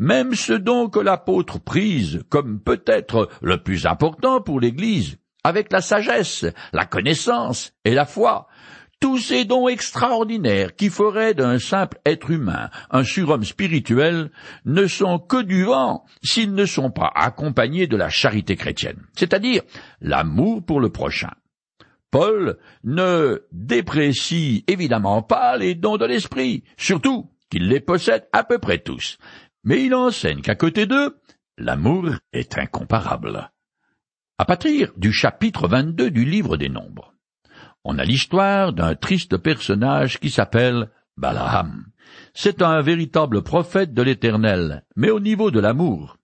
même 0.00 0.34
ce 0.34 0.54
don 0.54 0.88
que 0.88 0.98
l'apôtre 0.98 1.60
prise 1.60 2.22
comme 2.30 2.58
peut-être 2.58 3.28
le 3.42 3.62
plus 3.62 3.84
important 3.84 4.40
pour 4.40 4.58
l'Église, 4.58 5.18
avec 5.44 5.70
la 5.70 5.82
sagesse, 5.82 6.46
la 6.72 6.86
connaissance 6.86 7.74
et 7.84 7.92
la 7.92 8.06
foi, 8.06 8.48
tous 8.98 9.18
ces 9.18 9.44
dons 9.44 9.68
extraordinaires 9.68 10.74
qui 10.74 10.88
feraient 10.88 11.34
d'un 11.34 11.58
simple 11.58 11.98
être 12.06 12.30
humain 12.30 12.70
un 12.90 13.04
surhomme 13.04 13.44
spirituel 13.44 14.30
ne 14.64 14.86
sont 14.86 15.18
que 15.18 15.42
du 15.42 15.64
vent 15.64 16.04
s'ils 16.22 16.54
ne 16.54 16.64
sont 16.64 16.90
pas 16.90 17.12
accompagnés 17.14 17.86
de 17.86 17.96
la 17.96 18.08
charité 18.08 18.56
chrétienne, 18.56 19.02
c'est-à-dire 19.14 19.62
l'amour 20.00 20.64
pour 20.64 20.80
le 20.80 20.88
prochain. 20.88 21.30
Paul 22.10 22.56
ne 22.84 23.42
déprécie 23.52 24.64
évidemment 24.66 25.22
pas 25.22 25.58
les 25.58 25.74
dons 25.74 25.98
de 25.98 26.06
l'esprit, 26.06 26.64
surtout 26.78 27.30
qu'il 27.50 27.68
les 27.68 27.80
possède 27.80 28.28
à 28.32 28.44
peu 28.44 28.58
près 28.58 28.78
tous, 28.78 29.18
mais 29.64 29.84
il 29.84 29.94
enseigne 29.94 30.40
qu'à 30.40 30.54
côté 30.54 30.86
d'eux, 30.86 31.18
l'amour 31.58 32.10
est 32.32 32.58
incomparable. 32.58 33.50
À 34.38 34.44
partir 34.44 34.92
du 34.96 35.12
chapitre 35.12 35.68
22 35.68 36.10
du 36.10 36.24
livre 36.24 36.56
des 36.56 36.68
Nombres, 36.68 37.14
on 37.84 37.98
a 37.98 38.04
l'histoire 38.04 38.72
d'un 38.72 38.94
triste 38.94 39.36
personnage 39.36 40.18
qui 40.18 40.30
s'appelle 40.30 40.90
Balaam. 41.16 41.86
C'est 42.34 42.62
un 42.62 42.80
véritable 42.80 43.42
prophète 43.42 43.92
de 43.94 44.02
l'Éternel, 44.02 44.84
mais 44.96 45.10
au 45.10 45.20
niveau 45.20 45.50
de 45.50 45.60
l'amour. 45.60 46.16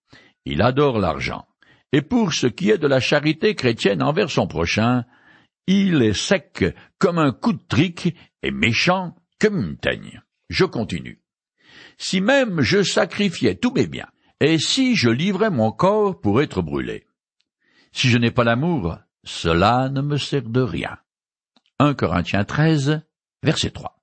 Il 0.45 0.63
adore 0.63 0.99
l'argent. 0.99 1.47
Et 1.93 2.03
pour 2.03 2.33
ce 2.33 2.47
qui 2.47 2.71
est 2.71 2.79
de 2.79 2.87
la 2.87 3.01
charité 3.01 3.55
chrétienne 3.55 4.03
envers 4.03 4.31
son 4.31 4.47
prochain, 4.47 5.05
il 5.67 6.03
est 6.03 6.15
sec 6.15 6.65
comme 6.99 7.19
un 7.19 7.33
coup 7.33 7.53
de 7.53 7.63
trique 7.69 8.15
et 8.43 8.51
méchant 8.51 9.15
comme 9.41 9.59
une 9.59 9.77
teigne. 9.77 10.23
Je 10.49 10.65
continue 10.65 11.21
si 11.99 12.21
même 12.21 12.61
je 12.61 12.83
sacrifiais 12.83 13.55
tous 13.55 13.73
mes 13.73 13.87
biens, 13.87 14.09
et 14.41 14.59
si 14.59 14.97
je 14.97 15.09
livrais 15.09 15.51
mon 15.51 15.73
corps 15.73 16.21
pour 16.21 16.43
être 16.43 16.63
brûlé. 16.63 17.07
Si 17.93 18.09
je 18.09 18.19
n'ai 18.19 18.31
pas 18.31 18.45
l'amour, 18.45 18.99
cela 19.25 19.89
ne 19.89 20.03
me 20.03 20.19
sert 20.19 20.43
de 20.43 20.61
rien. 20.61 20.99
1 21.79 21.95
Corinthiens 21.95 22.45
13, 22.45 23.03
verset 23.43 23.71
3. 23.71 23.97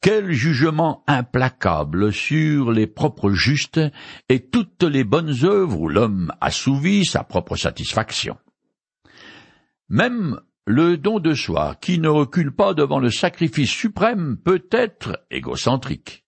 Quel 0.00 0.30
jugement 0.30 1.02
implacable 1.08 2.12
sur 2.12 2.70
les 2.70 2.86
propres 2.86 3.32
justes 3.32 3.80
et 4.28 4.40
toutes 4.40 4.84
les 4.84 5.04
bonnes 5.04 5.44
œuvres 5.44 5.80
où 5.80 5.88
l'homme 5.88 6.32
assouvit 6.40 7.04
sa 7.04 7.24
propre 7.24 7.56
satisfaction. 7.56 8.36
Même 9.88 10.40
le 10.66 10.96
don 10.96 11.18
de 11.18 11.34
soi 11.34 11.76
qui 11.80 11.98
ne 11.98 12.08
recule 12.08 12.54
pas 12.54 12.74
devant 12.74 13.00
le 13.00 13.10
sacrifice 13.10 13.70
suprême 13.70 14.36
peut 14.36 14.66
être 14.70 15.24
égocentrique. 15.30 16.25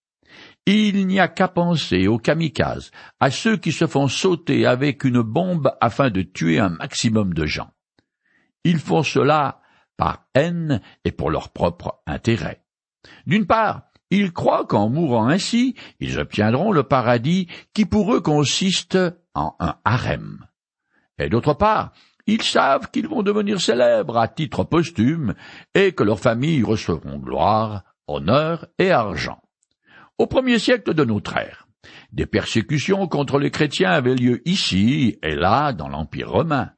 Il 0.70 1.06
n'y 1.06 1.18
a 1.18 1.28
qu'à 1.28 1.48
penser 1.48 2.08
aux 2.08 2.18
kamikazes, 2.18 2.90
à 3.20 3.30
ceux 3.30 3.56
qui 3.56 3.72
se 3.72 3.86
font 3.86 4.06
sauter 4.06 4.66
avec 4.66 5.02
une 5.02 5.22
bombe 5.22 5.72
afin 5.80 6.10
de 6.10 6.20
tuer 6.20 6.58
un 6.58 6.68
maximum 6.68 7.32
de 7.32 7.46
gens. 7.46 7.70
Ils 8.64 8.78
font 8.78 9.02
cela 9.02 9.62
par 9.96 10.26
haine 10.34 10.82
et 11.06 11.10
pour 11.10 11.30
leur 11.30 11.54
propre 11.54 12.02
intérêt. 12.06 12.66
D'une 13.26 13.46
part, 13.46 13.84
ils 14.10 14.30
croient 14.30 14.66
qu'en 14.66 14.90
mourant 14.90 15.28
ainsi, 15.28 15.74
ils 16.00 16.18
obtiendront 16.18 16.70
le 16.70 16.82
paradis 16.82 17.48
qui 17.72 17.86
pour 17.86 18.14
eux 18.14 18.20
consiste 18.20 18.98
en 19.34 19.56
un 19.60 19.76
harem. 19.86 20.46
Et 21.18 21.30
d'autre 21.30 21.54
part, 21.54 21.92
ils 22.26 22.42
savent 22.42 22.90
qu'ils 22.90 23.08
vont 23.08 23.22
devenir 23.22 23.58
célèbres 23.58 24.18
à 24.18 24.28
titre 24.28 24.64
posthume 24.64 25.32
et 25.74 25.92
que 25.92 26.04
leurs 26.04 26.20
familles 26.20 26.62
recevront 26.62 27.16
gloire, 27.16 27.84
honneur 28.06 28.66
et 28.78 28.90
argent. 28.90 29.40
Au 30.18 30.26
premier 30.26 30.58
siècle 30.58 30.94
de 30.94 31.04
notre 31.04 31.36
ère, 31.36 31.68
des 32.12 32.26
persécutions 32.26 33.06
contre 33.06 33.38
les 33.38 33.52
chrétiens 33.52 33.92
avaient 33.92 34.16
lieu 34.16 34.42
ici 34.48 35.16
et 35.22 35.36
là 35.36 35.72
dans 35.72 35.88
l'Empire 35.88 36.30
romain. 36.30 36.72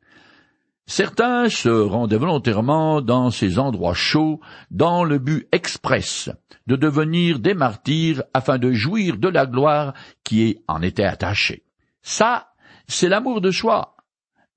Certains 0.84 1.48
se 1.48 1.70
rendaient 1.70 2.18
volontairement 2.18 3.00
dans 3.00 3.30
ces 3.30 3.58
endroits 3.58 3.94
chauds 3.94 4.40
dans 4.70 5.04
le 5.04 5.18
but 5.18 5.48
express 5.52 6.28
de 6.66 6.76
devenir 6.76 7.38
des 7.38 7.54
martyrs 7.54 8.22
afin 8.34 8.58
de 8.58 8.72
jouir 8.72 9.16
de 9.16 9.28
la 9.28 9.46
gloire 9.46 9.94
qui 10.22 10.58
en 10.68 10.82
était 10.82 11.04
attachée. 11.04 11.64
Ça, 12.02 12.48
c'est 12.88 13.08
l'amour 13.08 13.40
de 13.40 13.50
soi. 13.50 13.96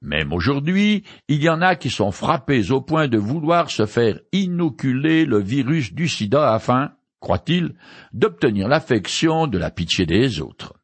Même 0.01 0.33
aujourd'hui, 0.33 1.05
il 1.29 1.41
y 1.41 1.47
en 1.47 1.61
a 1.61 1.77
qui 1.77 1.89
sont 1.89 2.11
frappés 2.11 2.71
au 2.71 2.81
point 2.81 3.07
de 3.07 3.17
vouloir 3.17 3.69
se 3.69 3.85
faire 3.85 4.19
inoculer 4.33 5.23
le 5.25 5.39
virus 5.39 5.93
du 5.93 6.09
sida 6.09 6.53
afin, 6.53 6.91
croit-il, 7.23 7.73
d'obtenir 8.11 8.67
l'affection 8.67 9.47
de 9.47 9.57
la 9.57 9.71
pitié 9.71 10.05
des 10.05 10.41
autres. 10.41 10.75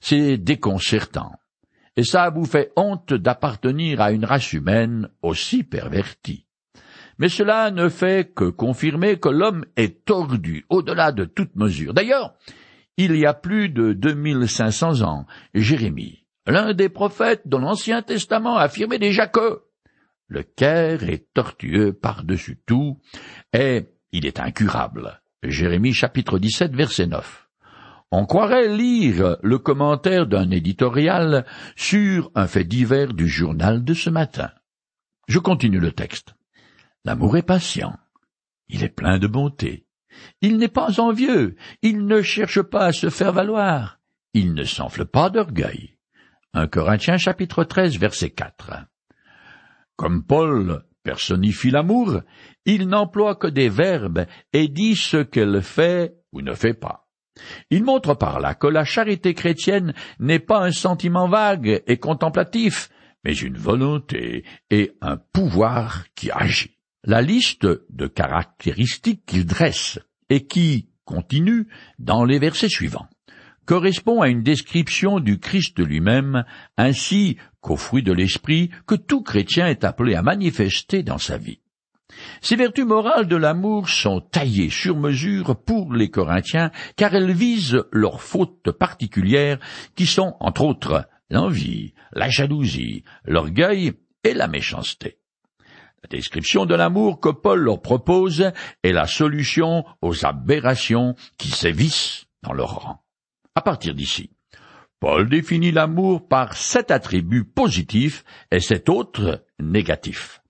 C'est 0.00 0.38
déconcertant, 0.38 1.32
et 1.96 2.04
ça 2.04 2.30
vous 2.30 2.44
fait 2.44 2.70
honte 2.76 3.12
d'appartenir 3.12 4.00
à 4.00 4.12
une 4.12 4.24
race 4.24 4.52
humaine 4.52 5.10
aussi 5.20 5.64
pervertie. 5.64 6.46
Mais 7.18 7.28
cela 7.28 7.72
ne 7.72 7.88
fait 7.88 8.32
que 8.32 8.44
confirmer 8.44 9.18
que 9.18 9.28
l'homme 9.28 9.64
est 9.76 10.04
tordu 10.04 10.64
au-delà 10.68 11.10
de 11.10 11.24
toute 11.24 11.56
mesure. 11.56 11.92
D'ailleurs, 11.92 12.34
il 12.96 13.16
y 13.16 13.26
a 13.26 13.34
plus 13.34 13.68
de 13.68 13.92
2500 13.92 15.02
ans, 15.02 15.26
Jérémie, 15.54 16.24
l'un 16.46 16.72
des 16.72 16.88
prophètes 16.88 17.48
de 17.48 17.56
l'Ancien 17.56 18.02
Testament, 18.02 18.56
affirmait 18.56 19.00
déjà 19.00 19.26
que 19.26 19.62
le 20.28 20.44
cœur 20.44 21.02
est 21.02 21.26
tortueux 21.34 21.92
par-dessus 21.92 22.60
tout, 22.64 23.00
et 23.52 23.88
il 24.12 24.24
est 24.24 24.38
incurable. 24.38 25.20
Jérémie 25.44 25.94
chapitre 25.94 26.40
17 26.40 26.74
verset 26.74 27.06
9. 27.06 27.48
On 28.10 28.26
croirait 28.26 28.68
lire 28.68 29.36
le 29.42 29.58
commentaire 29.58 30.26
d'un 30.26 30.50
éditorial 30.50 31.46
sur 31.76 32.32
un 32.34 32.48
fait 32.48 32.64
divers 32.64 33.12
du 33.14 33.28
journal 33.28 33.84
de 33.84 33.94
ce 33.94 34.10
matin. 34.10 34.50
Je 35.28 35.38
continue 35.38 35.78
le 35.78 35.92
texte. 35.92 36.34
L'amour 37.04 37.36
est 37.36 37.42
patient. 37.42 37.96
Il 38.68 38.82
est 38.82 38.88
plein 38.88 39.18
de 39.18 39.28
bonté. 39.28 39.86
Il 40.40 40.56
n'est 40.56 40.66
pas 40.66 41.00
envieux. 41.00 41.54
Il 41.82 42.06
ne 42.06 42.20
cherche 42.20 42.62
pas 42.62 42.86
à 42.86 42.92
se 42.92 43.08
faire 43.08 43.32
valoir. 43.32 44.00
Il 44.34 44.54
ne 44.54 44.64
s'enfle 44.64 45.04
pas 45.04 45.30
d'orgueil. 45.30 45.98
1 46.54 46.66
Corinthiens 46.66 47.18
chapitre 47.18 47.62
13 47.62 47.96
verset 47.98 48.30
4. 48.30 48.86
Comme 49.94 50.24
Paul 50.24 50.84
personnifie 51.08 51.70
l'amour, 51.70 52.20
il 52.66 52.86
n'emploie 52.86 53.34
que 53.34 53.46
des 53.46 53.70
verbes 53.70 54.26
et 54.52 54.68
dit 54.68 54.94
ce 54.94 55.16
qu'elle 55.16 55.62
fait 55.62 56.12
ou 56.32 56.42
ne 56.42 56.52
fait 56.52 56.74
pas. 56.74 57.08
Il 57.70 57.82
montre 57.82 58.12
par 58.12 58.40
là 58.40 58.54
que 58.54 58.66
la 58.66 58.84
charité 58.84 59.32
chrétienne 59.32 59.94
n'est 60.18 60.38
pas 60.38 60.60
un 60.62 60.70
sentiment 60.70 61.26
vague 61.26 61.82
et 61.86 61.96
contemplatif, 61.96 62.90
mais 63.24 63.34
une 63.34 63.56
volonté 63.56 64.44
et 64.70 64.92
un 65.00 65.16
pouvoir 65.16 66.04
qui 66.14 66.30
agit. 66.30 66.76
La 67.04 67.22
liste 67.22 67.66
de 67.88 68.06
caractéristiques 68.06 69.24
qu'il 69.24 69.46
dresse 69.46 69.98
et 70.28 70.46
qui 70.46 70.90
continue 71.06 71.68
dans 71.98 72.26
les 72.26 72.38
versets 72.38 72.68
suivants 72.68 73.08
correspond 73.68 74.22
à 74.22 74.28
une 74.28 74.42
description 74.42 75.20
du 75.20 75.38
Christ 75.38 75.78
lui-même, 75.78 76.46
ainsi 76.78 77.36
qu'au 77.60 77.76
fruit 77.76 78.02
de 78.02 78.14
l'esprit 78.14 78.70
que 78.86 78.94
tout 78.94 79.22
chrétien 79.22 79.66
est 79.66 79.84
appelé 79.84 80.14
à 80.14 80.22
manifester 80.22 81.02
dans 81.02 81.18
sa 81.18 81.36
vie. 81.36 81.60
Ces 82.40 82.56
vertus 82.56 82.86
morales 82.86 83.28
de 83.28 83.36
l'amour 83.36 83.90
sont 83.90 84.22
taillées 84.22 84.70
sur 84.70 84.96
mesure 84.96 85.54
pour 85.54 85.92
les 85.92 86.08
Corinthiens, 86.08 86.70
car 86.96 87.14
elles 87.14 87.32
visent 87.32 87.84
leurs 87.92 88.22
fautes 88.22 88.70
particulières, 88.70 89.58
qui 89.94 90.06
sont, 90.06 90.34
entre 90.40 90.62
autres, 90.62 91.06
l'envie, 91.28 91.92
la 92.12 92.30
jalousie, 92.30 93.04
l'orgueil 93.26 93.92
et 94.24 94.32
la 94.32 94.48
méchanceté. 94.48 95.18
La 96.02 96.08
description 96.08 96.64
de 96.64 96.74
l'amour 96.74 97.20
que 97.20 97.28
Paul 97.28 97.60
leur 97.60 97.82
propose 97.82 98.50
est 98.82 98.92
la 98.92 99.06
solution 99.06 99.84
aux 100.00 100.24
aberrations 100.24 101.16
qui 101.36 101.50
sévissent 101.50 102.24
dans 102.42 102.54
leur 102.54 102.74
rang. 102.76 103.04
À 103.58 103.60
partir 103.60 103.92
d'ici, 103.92 104.30
Paul 105.00 105.28
définit 105.28 105.72
l'amour 105.72 106.28
par 106.28 106.56
sept 106.56 106.92
attributs 106.92 107.42
positifs 107.42 108.22
et 108.52 108.60
sept 108.60 108.88
autres 108.88 109.44
négatifs. 109.58 110.40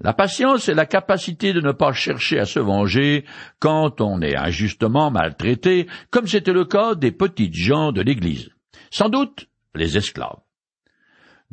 La 0.00 0.12
patience 0.12 0.68
est 0.68 0.74
la 0.74 0.84
capacité 0.84 1.52
de 1.52 1.60
ne 1.60 1.70
pas 1.70 1.92
chercher 1.92 2.40
à 2.40 2.46
se 2.46 2.58
venger 2.58 3.24
quand 3.60 4.00
on 4.00 4.20
est 4.22 4.34
injustement 4.34 5.12
maltraité, 5.12 5.86
comme 6.10 6.26
c'était 6.26 6.52
le 6.52 6.64
cas 6.64 6.96
des 6.96 7.12
petites 7.12 7.54
gens 7.54 7.92
de 7.92 8.00
l'Église. 8.00 8.50
Sans 8.90 9.08
doute 9.08 9.48
les 9.76 9.96
esclaves. 9.96 10.40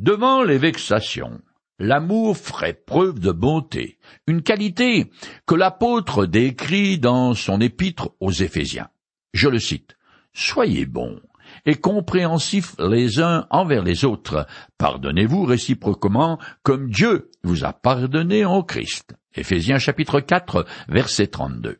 Devant 0.00 0.42
les 0.42 0.58
vexations, 0.58 1.40
l'amour 1.78 2.36
ferait 2.36 2.82
preuve 2.84 3.20
de 3.20 3.30
bonté, 3.30 4.00
une 4.26 4.42
qualité 4.42 5.12
que 5.46 5.54
l'apôtre 5.54 6.26
décrit 6.26 6.98
dans 6.98 7.34
son 7.34 7.60
épître 7.60 8.10
aux 8.18 8.32
Éphésiens. 8.32 8.88
Je 9.34 9.48
le 9.48 9.60
cite. 9.60 9.95
Soyez 10.38 10.84
bons 10.84 11.18
et 11.64 11.76
compréhensifs 11.76 12.76
les 12.78 13.20
uns 13.20 13.46
envers 13.48 13.82
les 13.82 14.04
autres. 14.04 14.46
Pardonnez-vous 14.76 15.46
réciproquement 15.46 16.38
comme 16.62 16.90
Dieu 16.90 17.30
vous 17.42 17.64
a 17.64 17.72
pardonné 17.72 18.44
en 18.44 18.62
Christ. 18.62 19.14
Éphésiens 19.34 19.78
chapitre 19.78 20.20
4 20.20 20.66
verset 20.88 21.28
32. 21.28 21.78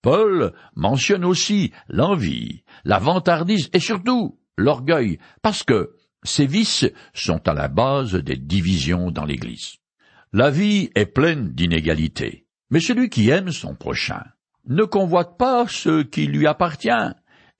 Paul 0.00 0.54
mentionne 0.76 1.26
aussi 1.26 1.72
l'envie, 1.88 2.64
la 2.84 2.98
vantardise 2.98 3.68
et 3.74 3.80
surtout 3.80 4.40
l'orgueil, 4.56 5.18
parce 5.42 5.62
que 5.62 5.94
ces 6.22 6.46
vices 6.46 6.86
sont 7.12 7.46
à 7.46 7.52
la 7.52 7.68
base 7.68 8.14
des 8.14 8.36
divisions 8.36 9.10
dans 9.10 9.26
l'Église. 9.26 9.76
La 10.32 10.48
vie 10.48 10.88
est 10.94 11.04
pleine 11.04 11.50
d'inégalités, 11.50 12.46
mais 12.70 12.80
celui 12.80 13.10
qui 13.10 13.28
aime 13.28 13.50
son 13.50 13.74
prochain 13.74 14.24
ne 14.68 14.84
convoite 14.84 15.36
pas 15.38 15.66
ce 15.68 16.02
qui 16.02 16.26
lui 16.26 16.46
appartient, 16.46 16.88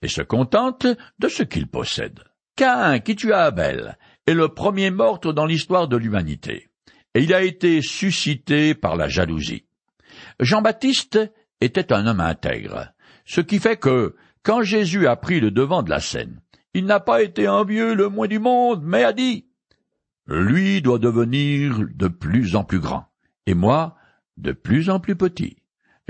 et 0.01 0.07
se 0.07 0.21
contente 0.21 0.87
de 1.19 1.27
ce 1.27 1.43
qu'il 1.43 1.67
possède. 1.67 2.19
Cain, 2.55 2.99
qui 2.99 3.15
tua 3.15 3.43
Abel, 3.43 3.97
est 4.27 4.33
le 4.33 4.49
premier 4.49 4.91
meurtre 4.91 5.33
dans 5.33 5.45
l'histoire 5.45 5.87
de 5.87 5.97
l'humanité, 5.97 6.69
et 7.15 7.23
il 7.23 7.33
a 7.33 7.41
été 7.41 7.81
suscité 7.81 8.75
par 8.75 8.95
la 8.95 9.07
jalousie. 9.07 9.65
Jean-Baptiste 10.39 11.19
était 11.61 11.93
un 11.93 12.05
homme 12.07 12.19
intègre, 12.19 12.93
ce 13.25 13.41
qui 13.41 13.59
fait 13.59 13.77
que, 13.77 14.15
quand 14.43 14.61
Jésus 14.61 15.07
a 15.07 15.15
pris 15.15 15.39
le 15.39 15.51
devant 15.51 15.83
de 15.83 15.89
la 15.89 15.99
scène, 15.99 16.41
il 16.73 16.85
n'a 16.85 16.99
pas 16.99 17.21
été 17.21 17.47
envieux 17.47 17.93
le 17.93 18.09
moins 18.09 18.27
du 18.27 18.39
monde, 18.39 18.81
mais 18.83 19.03
a 19.03 19.13
dit 19.13 19.47
Lui 20.27 20.81
doit 20.81 20.99
devenir 20.99 21.79
de 21.93 22.07
plus 22.07 22.55
en 22.55 22.63
plus 22.63 22.79
grand, 22.79 23.05
et 23.45 23.53
moi 23.53 23.95
de 24.37 24.51
plus 24.51 24.89
en 24.89 24.99
plus 24.99 25.15
petit. 25.15 25.58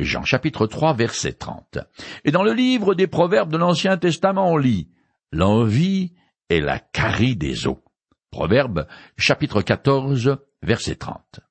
Jean 0.03 0.23
chapitre 0.23 0.65
3 0.65 0.93
verset 0.93 1.33
30. 1.33 1.79
Et 2.23 2.31
dans 2.31 2.43
le 2.43 2.53
livre 2.53 2.95
des 2.95 3.07
Proverbes 3.07 3.51
de 3.51 3.57
l'Ancien 3.57 3.97
Testament, 3.97 4.51
on 4.51 4.57
lit 4.57 4.89
L'envie 5.31 6.13
est 6.49 6.61
la 6.61 6.79
carie 6.79 7.35
des 7.35 7.67
eaux. 7.67 7.83
Proverbe 8.31 8.87
chapitre 9.17 9.61
14 9.61 10.37
verset 10.63 10.95
30. 10.95 11.41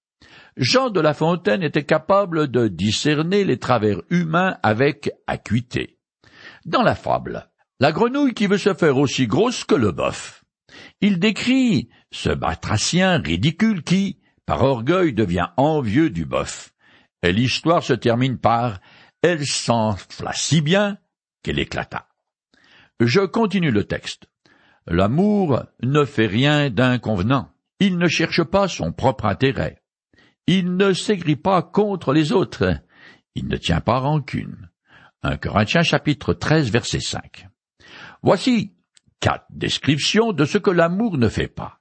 Jean 0.56 0.90
de 0.90 1.00
La 1.00 1.14
Fontaine 1.14 1.62
était 1.62 1.84
capable 1.84 2.48
de 2.48 2.68
discerner 2.68 3.44
les 3.44 3.58
travers 3.58 4.00
humains 4.10 4.56
avec 4.62 5.10
acuité. 5.26 5.98
Dans 6.64 6.82
la 6.82 6.94
fable, 6.94 7.50
la 7.80 7.92
grenouille 7.92 8.34
qui 8.34 8.46
veut 8.46 8.58
se 8.58 8.74
faire 8.74 8.96
aussi 8.96 9.26
grosse 9.26 9.64
que 9.64 9.74
le 9.74 9.92
bœuf. 9.92 10.42
Il 11.00 11.18
décrit 11.18 11.90
ce 12.10 12.30
batracien 12.30 13.18
ridicule 13.18 13.82
qui, 13.82 14.20
par 14.46 14.62
orgueil, 14.62 15.12
devient 15.12 15.48
envieux 15.56 16.10
du 16.10 16.24
bœuf 16.24 16.74
et 17.22 17.32
l'histoire 17.32 17.82
se 17.82 17.92
termine 17.92 18.38
par 18.38 18.80
Elle 19.22 19.44
s'enfla 19.44 20.32
si 20.32 20.60
bien 20.60 20.98
qu'elle 21.42 21.58
éclata. 21.58 22.08
Je 23.00 23.20
continue 23.20 23.70
le 23.70 23.84
texte. 23.84 24.28
L'amour 24.86 25.64
ne 25.82 26.04
fait 26.04 26.26
rien 26.26 26.70
d'inconvenant. 26.70 27.50
Il 27.80 27.98
ne 27.98 28.08
cherche 28.08 28.42
pas 28.42 28.68
son 28.68 28.92
propre 28.92 29.26
intérêt. 29.26 29.82
Il 30.46 30.76
ne 30.76 30.92
s'aigrit 30.92 31.36
pas 31.36 31.62
contre 31.62 32.12
les 32.12 32.32
autres. 32.32 32.74
Il 33.34 33.48
ne 33.48 33.56
tient 33.56 33.80
pas 33.80 33.98
rancune. 33.98 34.70
1 35.22 35.36
Corinthiens 35.36 35.82
chapitre 35.82 36.32
13 36.32 36.70
verset 36.70 37.00
5. 37.00 37.48
Voici 38.22 38.74
quatre 39.20 39.46
descriptions 39.50 40.32
de 40.32 40.44
ce 40.44 40.58
que 40.58 40.70
l'amour 40.70 41.18
ne 41.18 41.28
fait 41.28 41.48
pas. 41.48 41.77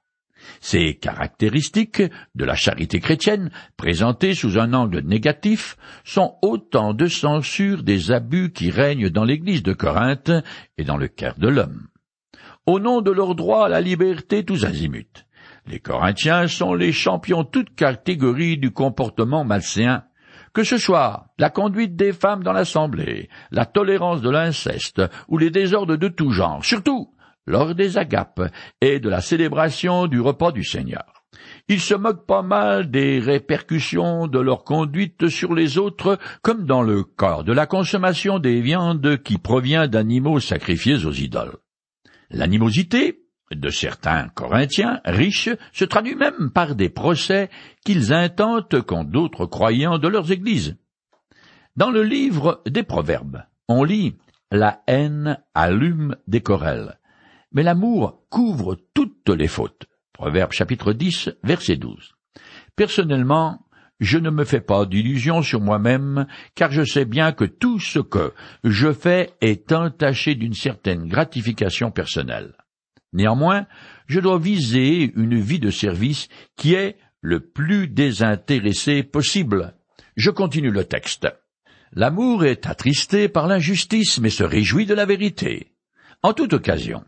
Ces 0.60 0.94
caractéristiques 0.94 2.02
de 2.34 2.44
la 2.44 2.54
charité 2.54 3.00
chrétienne, 3.00 3.50
présentées 3.76 4.34
sous 4.34 4.58
un 4.58 4.72
angle 4.72 5.00
négatif, 5.00 5.76
sont 6.04 6.36
autant 6.42 6.94
de 6.94 7.06
censures 7.06 7.82
des 7.82 8.10
abus 8.10 8.52
qui 8.52 8.70
règnent 8.70 9.10
dans 9.10 9.24
l'Église 9.24 9.62
de 9.62 9.72
Corinthe 9.72 10.30
et 10.76 10.84
dans 10.84 10.96
le 10.96 11.08
cœur 11.08 11.34
de 11.38 11.48
l'homme. 11.48 11.88
Au 12.66 12.80
nom 12.80 13.00
de 13.00 13.10
leur 13.10 13.34
droit 13.34 13.66
à 13.66 13.68
la 13.68 13.80
liberté 13.80 14.44
tous 14.44 14.64
azimuts, 14.64 15.24
les 15.66 15.80
Corinthiens 15.80 16.46
sont 16.48 16.74
les 16.74 16.92
champions 16.92 17.44
toutes 17.44 17.74
catégories 17.74 18.58
du 18.58 18.70
comportement 18.70 19.44
malséen, 19.44 20.04
que 20.52 20.64
ce 20.64 20.78
soit 20.78 21.26
la 21.38 21.50
conduite 21.50 21.96
des 21.96 22.12
femmes 22.12 22.42
dans 22.42 22.52
l'assemblée, 22.52 23.28
la 23.50 23.66
tolérance 23.66 24.22
de 24.22 24.30
l'inceste 24.30 25.02
ou 25.28 25.38
les 25.38 25.50
désordres 25.50 25.96
de 25.96 26.08
tout 26.08 26.30
genre, 26.30 26.64
surtout 26.64 27.12
lors 27.48 27.74
des 27.74 27.98
agapes 27.98 28.52
et 28.80 29.00
de 29.00 29.08
la 29.08 29.20
célébration 29.20 30.06
du 30.06 30.20
repas 30.20 30.52
du 30.52 30.64
Seigneur. 30.64 31.18
Ils 31.68 31.80
se 31.80 31.94
moquent 31.94 32.26
pas 32.26 32.42
mal 32.42 32.90
des 32.90 33.18
répercussions 33.18 34.26
de 34.26 34.38
leur 34.38 34.64
conduite 34.64 35.28
sur 35.28 35.54
les 35.54 35.78
autres, 35.78 36.18
comme 36.42 36.66
dans 36.66 36.82
le 36.82 37.04
cas 37.04 37.42
de 37.42 37.52
la 37.52 37.66
consommation 37.66 38.38
des 38.38 38.60
viandes 38.60 39.18
qui 39.22 39.38
provient 39.38 39.88
d'animaux 39.88 40.40
sacrifiés 40.40 41.04
aux 41.04 41.12
idoles. 41.12 41.56
L'animosité 42.30 43.20
de 43.50 43.70
certains 43.70 44.28
Corinthiens 44.28 45.00
riches 45.04 45.50
se 45.72 45.84
traduit 45.84 46.14
même 46.14 46.50
par 46.50 46.74
des 46.74 46.90
procès 46.90 47.48
qu'ils 47.84 48.12
intentent 48.12 48.82
contre 48.82 49.10
d'autres 49.10 49.46
croyants 49.46 49.98
de 49.98 50.08
leurs 50.08 50.32
églises. 50.32 50.76
Dans 51.76 51.90
le 51.90 52.02
livre 52.02 52.62
des 52.66 52.82
Proverbes, 52.82 53.42
on 53.68 53.84
lit 53.84 54.16
La 54.50 54.82
haine 54.86 55.38
allume 55.54 56.16
des 56.26 56.40
querelles, 56.40 56.98
mais 57.52 57.62
l'amour 57.62 58.24
couvre 58.28 58.76
toutes 58.94 59.28
les 59.30 59.48
fautes. 59.48 59.86
Proverbe 60.12 60.52
chapitre 60.52 60.92
10, 60.92 61.30
verset 61.42 61.76
12. 61.76 62.14
Personnellement, 62.76 63.66
je 64.00 64.18
ne 64.18 64.30
me 64.30 64.44
fais 64.44 64.60
pas 64.60 64.86
d'illusions 64.86 65.42
sur 65.42 65.60
moi-même, 65.60 66.26
car 66.54 66.70
je 66.70 66.84
sais 66.84 67.04
bien 67.04 67.32
que 67.32 67.44
tout 67.44 67.80
ce 67.80 67.98
que 67.98 68.32
je 68.64 68.92
fais 68.92 69.32
est 69.40 69.72
entaché 69.72 70.34
d'une 70.34 70.54
certaine 70.54 71.08
gratification 71.08 71.90
personnelle. 71.90 72.54
Néanmoins, 73.12 73.66
je 74.06 74.20
dois 74.20 74.38
viser 74.38 75.12
une 75.16 75.40
vie 75.40 75.58
de 75.58 75.70
service 75.70 76.28
qui 76.56 76.74
est 76.74 76.96
le 77.20 77.40
plus 77.40 77.88
désintéressé 77.88 79.02
possible. 79.02 79.74
Je 80.16 80.30
continue 80.30 80.70
le 80.70 80.84
texte. 80.84 81.26
L'amour 81.92 82.44
est 82.44 82.66
attristé 82.66 83.28
par 83.28 83.46
l'injustice, 83.46 84.20
mais 84.20 84.30
se 84.30 84.44
réjouit 84.44 84.86
de 84.86 84.94
la 84.94 85.06
vérité. 85.06 85.72
En 86.22 86.34
toute 86.34 86.52
occasion, 86.52 87.02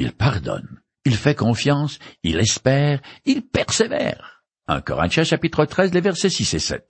il 0.00 0.12
pardonne, 0.12 0.80
il 1.04 1.14
fait 1.14 1.34
confiance, 1.34 1.98
il 2.22 2.38
espère, 2.38 3.02
il 3.26 3.42
persévère. 3.42 4.42
1 4.66 4.80
Corinthiens 4.80 5.24
chapitre 5.24 5.66
13, 5.66 5.92
les 5.92 6.00
versets 6.00 6.30
6 6.30 6.54
et 6.54 6.58
7. 6.58 6.88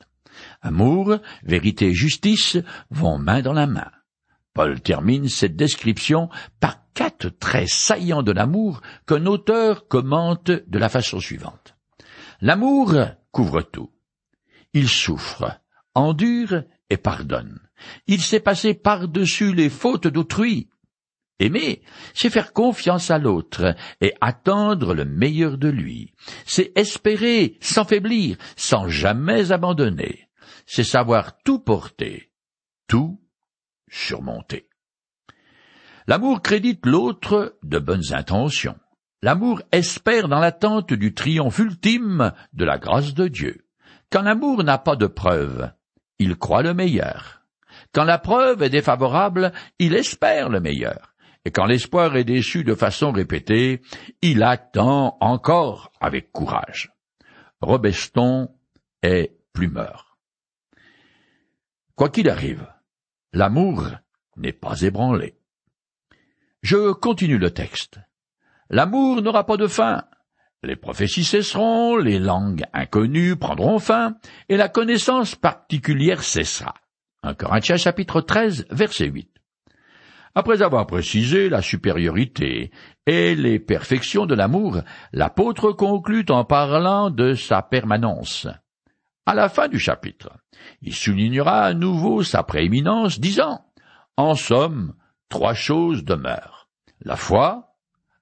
Amour, 0.63 1.19
vérité 1.43 1.87
et 1.87 1.95
justice 1.95 2.57
vont 2.91 3.19
main 3.19 3.43
dans 3.43 3.53
la 3.53 3.67
main. 3.67 3.91
Paul 4.55 4.81
termine 4.81 5.29
cette 5.29 5.57
description 5.57 6.29
par 6.61 6.85
quatre 6.95 7.31
traits 7.31 7.69
saillants 7.69 8.23
de 8.23 8.31
l'amour 8.31 8.81
qu'un 9.09 9.27
auteur 9.27 9.89
commente 9.89 10.53
de 10.53 10.79
la 10.79 10.89
façon 10.89 11.19
suivante. 11.19 11.75
L'amour 12.41 12.95
couvre 13.33 13.63
tout. 13.63 13.91
Il 14.73 14.89
souffre, 14.89 15.61
endure 15.97 16.63
et 16.91 16.97
pardonne. 16.97 17.59
Il 18.07 18.21
sait 18.21 18.39
passer 18.39 18.75
par-dessus 18.75 19.53
les 19.53 19.69
fautes 19.69 20.07
d'autrui. 20.07 20.69
Aimer, 21.41 21.83
c'est 22.13 22.29
faire 22.29 22.53
confiance 22.53 23.11
à 23.11 23.19
l'autre 23.19 23.75
et 24.03 24.13
attendre 24.21 24.95
le 24.95 25.07
meilleur 25.07 25.57
de 25.57 25.69
lui. 25.69 26.13
C'est 26.45 26.71
espérer 26.77 27.57
sans 27.61 27.85
faiblir, 27.85 28.37
sans 28.57 28.89
jamais 28.89 29.51
abandonner. 29.51 30.29
C'est 30.67 30.85
savoir 30.85 31.39
tout 31.43 31.59
porter, 31.59 32.31
tout 32.87 33.19
surmonter. 33.91 34.69
L'amour 36.07 36.43
crédite 36.43 36.85
l'autre 36.85 37.57
de 37.63 37.79
bonnes 37.79 38.13
intentions. 38.13 38.79
L'amour 39.23 39.63
espère 39.73 40.29
dans 40.29 40.41
l'attente 40.41 40.93
du 40.93 41.15
triomphe 41.15 41.59
ultime 41.59 42.33
de 42.53 42.65
la 42.65 42.79
grâce 42.79 43.15
de 43.15 43.29
Dieu. 43.29 43.67
Quand 44.11 44.23
l'amour 44.23 44.63
n'a 44.63 44.79
pas 44.79 44.97
de 44.97 45.07
preuve, 45.07 45.73
il 46.19 46.37
croit 46.37 46.63
le 46.63 46.75
meilleur. 46.75 47.43
Quand 47.93 48.05
la 48.05 48.19
preuve 48.19 48.63
est 48.63 48.71
défavorable, 48.71 49.53
il 49.79 49.95
espère 49.95 50.49
le 50.49 50.61
meilleur. 50.61 51.10
Et 51.45 51.51
quand 51.51 51.67
l'espoir 51.67 52.17
est 52.17 52.25
déçu 52.25 52.65
de 52.65 52.75
façon 52.75 53.13
répétée, 53.13 53.81
il 54.21 54.43
attend 54.43 55.17
encore 55.21 55.93
avec 56.01 56.33
courage. 56.33 56.93
Robeston 57.61 58.49
est 59.03 59.37
plumeur. 59.53 60.19
Quoi 61.95 62.11
qu'il 62.11 62.29
arrive, 62.29 62.67
L'amour 63.33 63.87
n'est 64.37 64.53
pas 64.53 64.81
ébranlé. 64.83 65.37
Je 66.63 66.93
continue 66.93 67.39
le 67.39 67.53
texte. 67.53 68.01
L'amour 68.71 69.23
n'aura 69.23 69.47
pas 69.47 69.57
de 69.57 69.67
fin. 69.67 70.05
Les 70.63 70.77
prophéties 70.77 71.25
cesseront, 71.25 71.97
les 71.97 72.19
langues 72.19 72.65
inconnues 72.73 73.37
prendront 73.37 73.79
fin, 73.79 74.17
et 74.49 74.57
la 74.57 74.69
connaissance 74.69 75.35
particulière 75.35 76.23
cessera. 76.23 76.75
1 77.23 77.35
Corinthiens 77.35 77.77
chapitre 77.77 78.21
13, 78.21 78.67
verset 78.71 79.07
8. 79.07 79.40
Après 80.35 80.63
avoir 80.63 80.87
précisé 80.87 81.49
la 81.49 81.61
supériorité 81.61 82.71
et 83.07 83.35
les 83.35 83.59
perfections 83.59 84.27
de 84.27 84.35
l'amour, 84.35 84.81
l'apôtre 85.13 85.73
conclut 85.73 86.27
en 86.29 86.45
parlant 86.45 87.11
de 87.11 87.35
sa 87.35 87.63
permanence. 87.63 88.47
À 89.27 89.35
la 89.35 89.49
fin 89.49 89.69
du 89.69 89.79
chapitre, 89.79 90.31
il 90.83 90.95
soulignera 90.95 91.65
à 91.65 91.75
nouveau 91.75 92.23
sa 92.23 92.43
prééminence, 92.43 93.19
disant 93.19 93.65
En 94.17 94.35
somme, 94.35 94.95
trois 95.29 95.55
choses 95.55 96.05
demeurent 96.05 96.69
la 97.03 97.17
foi, 97.17 97.75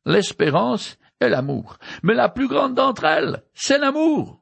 l'espérance 0.06 0.98
et 1.20 1.28
l'amour. 1.28 1.78
Mais 2.02 2.14
la 2.14 2.28
plus 2.28 2.48
grande 2.48 2.74
d'entre 2.74 3.04
elles, 3.04 3.42
c'est 3.54 3.78
l'amour. 3.78 4.40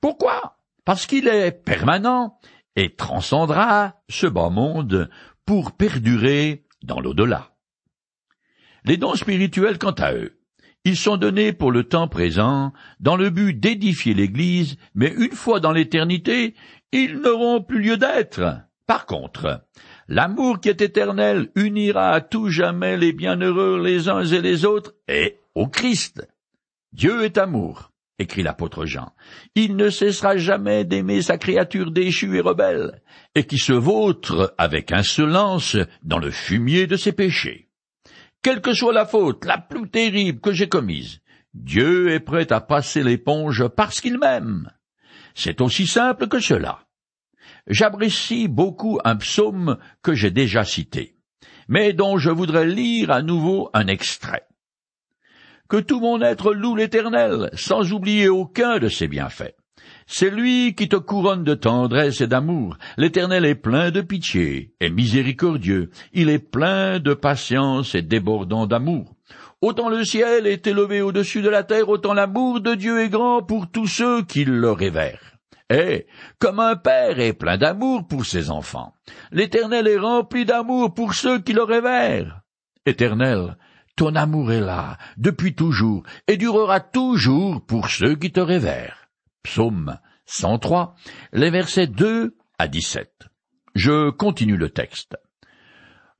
Pourquoi? 0.00 0.58
Parce 0.84 1.06
qu'il 1.06 1.28
est 1.28 1.52
permanent 1.52 2.38
et 2.76 2.94
transcendra 2.94 3.94
ce 4.08 4.26
bas 4.26 4.50
monde 4.50 5.10
pour 5.44 5.72
perdurer 5.72 6.64
dans 6.82 7.00
l'au-delà. 7.00 7.50
Les 8.84 8.96
dons 8.96 9.14
spirituels, 9.14 9.78
quant 9.78 9.90
à 9.92 10.14
eux, 10.14 10.40
ils 10.84 10.96
sont 10.96 11.18
donnés 11.18 11.52
pour 11.52 11.72
le 11.72 11.84
temps 11.84 12.08
présent, 12.08 12.72
dans 13.00 13.16
le 13.16 13.28
but 13.28 13.52
d'édifier 13.52 14.14
l'Église, 14.14 14.76
mais 14.94 15.12
une 15.12 15.32
fois 15.32 15.60
dans 15.60 15.72
l'éternité, 15.72 16.54
ils 16.92 17.18
n'auront 17.18 17.62
plus 17.62 17.80
lieu 17.80 17.98
d'être. 17.98 18.62
Par 18.86 19.04
contre, 19.04 19.62
l'amour 20.08 20.60
qui 20.60 20.70
est 20.70 20.80
éternel 20.80 21.50
unira 21.54 22.12
à 22.12 22.20
tout 22.22 22.48
jamais 22.48 22.96
les 22.96 23.12
bienheureux 23.12 23.82
les 23.82 24.08
uns 24.08 24.24
et 24.24 24.40
les 24.40 24.64
autres, 24.64 24.94
et 25.06 25.38
au 25.54 25.68
Christ. 25.68 26.26
Dieu 26.92 27.24
est 27.24 27.38
amour, 27.38 27.89
écrit 28.20 28.42
l'apôtre 28.42 28.86
Jean. 28.86 29.12
Il 29.54 29.76
ne 29.76 29.90
cessera 29.90 30.36
jamais 30.36 30.84
d'aimer 30.84 31.22
sa 31.22 31.38
créature 31.38 31.90
déchue 31.90 32.36
et 32.36 32.40
rebelle, 32.40 33.02
et 33.34 33.44
qui 33.44 33.58
se 33.58 33.72
vautre 33.72 34.54
avec 34.58 34.92
insolence 34.92 35.76
dans 36.02 36.18
le 36.18 36.30
fumier 36.30 36.86
de 36.86 36.96
ses 36.96 37.12
péchés. 37.12 37.68
Quelle 38.42 38.60
que 38.60 38.74
soit 38.74 38.92
la 38.92 39.06
faute 39.06 39.44
la 39.44 39.58
plus 39.58 39.88
terrible 39.90 40.40
que 40.40 40.52
j'ai 40.52 40.68
commise, 40.68 41.20
Dieu 41.54 42.12
est 42.12 42.20
prêt 42.20 42.52
à 42.52 42.60
passer 42.60 43.02
l'éponge 43.02 43.66
parce 43.68 44.00
qu'il 44.00 44.18
m'aime. 44.18 44.70
C'est 45.34 45.60
aussi 45.60 45.86
simple 45.86 46.28
que 46.28 46.38
cela. 46.40 46.86
J'apprécie 47.66 48.48
beaucoup 48.48 48.98
un 49.04 49.16
psaume 49.16 49.78
que 50.02 50.14
j'ai 50.14 50.30
déjà 50.30 50.64
cité, 50.64 51.16
mais 51.68 51.92
dont 51.92 52.18
je 52.18 52.30
voudrais 52.30 52.66
lire 52.66 53.10
à 53.10 53.22
nouveau 53.22 53.70
un 53.74 53.86
extrait. 53.86 54.46
Que 55.70 55.76
tout 55.76 56.00
mon 56.00 56.20
être 56.20 56.52
loue 56.52 56.74
l'Éternel, 56.74 57.48
sans 57.54 57.92
oublier 57.92 58.28
aucun 58.28 58.80
de 58.80 58.88
ses 58.88 59.06
bienfaits. 59.06 59.54
C'est 60.08 60.28
lui 60.28 60.74
qui 60.74 60.88
te 60.88 60.96
couronne 60.96 61.44
de 61.44 61.54
tendresse 61.54 62.20
et 62.20 62.26
d'amour. 62.26 62.76
L'Éternel 62.96 63.44
est 63.44 63.54
plein 63.54 63.92
de 63.92 64.00
pitié 64.00 64.74
et 64.80 64.90
miséricordieux. 64.90 65.90
Il 66.12 66.28
est 66.28 66.40
plein 66.40 66.98
de 66.98 67.14
patience 67.14 67.94
et 67.94 68.02
débordant 68.02 68.66
d'amour. 68.66 69.14
Autant 69.60 69.88
le 69.88 70.04
ciel 70.04 70.48
est 70.48 70.66
élevé 70.66 71.02
au-dessus 71.02 71.40
de 71.40 71.48
la 71.48 71.62
terre, 71.62 71.88
autant 71.88 72.14
l'amour 72.14 72.60
de 72.60 72.74
Dieu 72.74 73.00
est 73.00 73.08
grand 73.08 73.40
pour 73.40 73.70
tous 73.70 73.86
ceux 73.86 74.22
qui 74.22 74.44
le 74.44 74.72
révèrent. 74.72 75.36
Et, 75.72 76.08
comme 76.40 76.58
un 76.58 76.74
père 76.74 77.20
est 77.20 77.32
plein 77.32 77.58
d'amour 77.58 78.08
pour 78.08 78.26
ses 78.26 78.50
enfants, 78.50 78.92
l'Éternel 79.30 79.86
est 79.86 79.98
rempli 79.98 80.44
d'amour 80.44 80.94
pour 80.94 81.14
ceux 81.14 81.38
qui 81.38 81.52
le 81.52 81.62
révèrent. 81.62 82.40
Éternel, 82.86 83.56
ton 84.00 84.14
amour 84.14 84.50
est 84.50 84.62
là, 84.62 84.96
depuis 85.18 85.54
toujours, 85.54 86.04
et 86.26 86.38
durera 86.38 86.80
toujours 86.80 87.62
pour 87.66 87.90
ceux 87.90 88.16
qui 88.16 88.32
te 88.32 88.40
révèrent. 88.40 89.10
Psaume 89.42 89.98
103, 90.24 90.94
les 91.34 91.50
versets 91.50 91.86
2 91.86 92.34
à 92.58 92.66
17. 92.66 93.28
Je 93.74 94.08
continue 94.08 94.56
le 94.56 94.70
texte. 94.70 95.18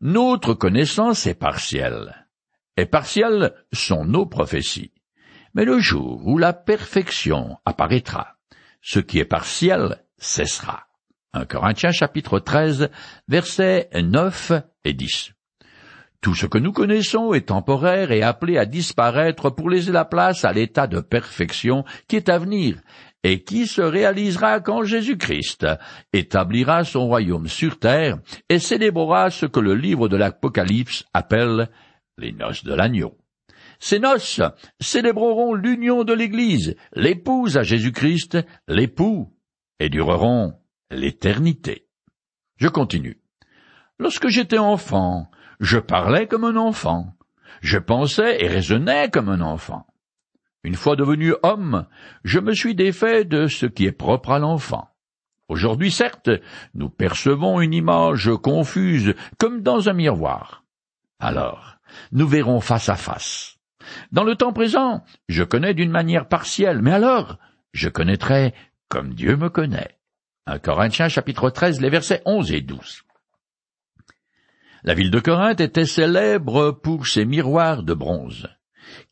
Notre 0.02 0.52
connaissance 0.52 1.26
est 1.26 1.34
partielle, 1.34 2.28
et 2.76 2.84
partielles 2.84 3.54
sont 3.72 4.04
nos 4.04 4.26
prophéties. 4.26 4.92
Mais 5.54 5.64
le 5.64 5.78
jour 5.78 6.20
où 6.26 6.36
la 6.36 6.52
perfection 6.52 7.56
apparaîtra, 7.64 8.36
ce 8.82 9.00
qui 9.00 9.20
est 9.20 9.24
partiel 9.24 10.04
cessera. 10.18 10.86
1 11.32 11.46
Corinthiens 11.46 11.92
chapitre 11.92 12.40
13, 12.40 12.90
versets 13.26 13.88
9 13.94 14.52
et 14.84 14.92
10. 14.92 15.32
Tout 16.20 16.34
ce 16.34 16.44
que 16.44 16.58
nous 16.58 16.72
connaissons 16.72 17.32
est 17.32 17.48
temporaire 17.48 18.12
et 18.12 18.22
appelé 18.22 18.58
à 18.58 18.66
disparaître 18.66 19.48
pour 19.48 19.70
laisser 19.70 19.90
la 19.90 20.04
place 20.04 20.44
à 20.44 20.52
l'état 20.52 20.86
de 20.86 21.00
perfection 21.00 21.84
qui 22.08 22.16
est 22.16 22.28
à 22.28 22.38
venir 22.38 22.76
et 23.22 23.42
qui 23.42 23.66
se 23.66 23.80
réalisera 23.80 24.60
quand 24.60 24.82
Jésus-Christ 24.82 25.66
établira 26.12 26.84
son 26.84 27.06
royaume 27.06 27.48
sur 27.48 27.78
terre 27.78 28.18
et 28.50 28.58
célébrera 28.58 29.30
ce 29.30 29.46
que 29.46 29.60
le 29.60 29.74
livre 29.74 30.08
de 30.08 30.16
l'Apocalypse 30.16 31.04
appelle 31.14 31.70
les 32.18 32.32
noces 32.32 32.64
de 32.64 32.74
l'agneau. 32.74 33.16
Ces 33.78 33.98
noces 33.98 34.42
célébreront 34.78 35.54
l'union 35.54 36.04
de 36.04 36.12
l'Église, 36.12 36.76
l'épouse 36.94 37.56
à 37.56 37.62
Jésus-Christ, 37.62 38.38
l'époux, 38.68 39.34
et 39.78 39.88
dureront 39.88 40.52
l'éternité. 40.90 41.86
Je 42.58 42.68
continue. 42.68 43.22
Lorsque 43.98 44.28
j'étais 44.28 44.58
enfant, 44.58 45.30
je 45.60 45.78
parlais 45.78 46.26
comme 46.26 46.44
un 46.44 46.56
enfant. 46.56 47.14
Je 47.60 47.78
pensais 47.78 48.42
et 48.42 48.48
raisonnais 48.48 49.10
comme 49.10 49.28
un 49.28 49.42
enfant. 49.42 49.86
Une 50.64 50.74
fois 50.74 50.96
devenu 50.96 51.34
homme, 51.42 51.86
je 52.24 52.38
me 52.38 52.54
suis 52.54 52.74
défait 52.74 53.24
de 53.24 53.46
ce 53.46 53.66
qui 53.66 53.84
est 53.86 53.92
propre 53.92 54.30
à 54.30 54.38
l'enfant. 54.38 54.88
Aujourd'hui, 55.48 55.90
certes, 55.90 56.30
nous 56.74 56.88
percevons 56.88 57.60
une 57.60 57.74
image 57.74 58.30
confuse 58.42 59.14
comme 59.38 59.62
dans 59.62 59.88
un 59.88 59.92
miroir. 59.92 60.64
Alors, 61.18 61.76
nous 62.12 62.26
verrons 62.26 62.60
face 62.60 62.88
à 62.88 62.96
face. 62.96 63.56
Dans 64.12 64.24
le 64.24 64.36
temps 64.36 64.52
présent, 64.52 65.04
je 65.28 65.42
connais 65.42 65.74
d'une 65.74 65.90
manière 65.90 66.28
partielle, 66.28 66.82
mais 66.82 66.92
alors, 66.92 67.38
je 67.72 67.88
connaîtrai 67.88 68.54
comme 68.88 69.14
Dieu 69.14 69.36
me 69.36 69.50
connaît. 69.50 69.98
1 70.46 70.58
Corinthiens 70.58 71.08
chapitre 71.08 71.50
13, 71.50 71.80
les 71.80 71.90
versets 71.90 72.22
11 72.24 72.52
et 72.52 72.60
12. 72.60 73.04
La 74.82 74.94
ville 74.94 75.10
de 75.10 75.20
Corinthe 75.20 75.60
était 75.60 75.86
célèbre 75.86 76.70
pour 76.70 77.06
ses 77.06 77.26
miroirs 77.26 77.82
de 77.82 77.92
bronze, 77.92 78.48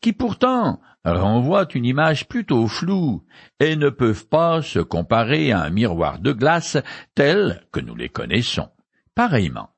qui 0.01 0.13
pourtant 0.13 0.79
renvoient 1.05 1.67
une 1.73 1.85
image 1.85 2.27
plutôt 2.27 2.67
floue 2.67 3.23
et 3.59 3.75
ne 3.75 3.89
peuvent 3.89 4.27
pas 4.27 4.61
se 4.61 4.79
comparer 4.79 5.51
à 5.51 5.61
un 5.61 5.69
miroir 5.69 6.19
de 6.19 6.31
glace 6.31 6.77
tel 7.15 7.61
que 7.71 7.79
nous 7.79 7.95
les 7.95 8.09
connaissons. 8.09 8.69
Pareillement, 9.13 9.69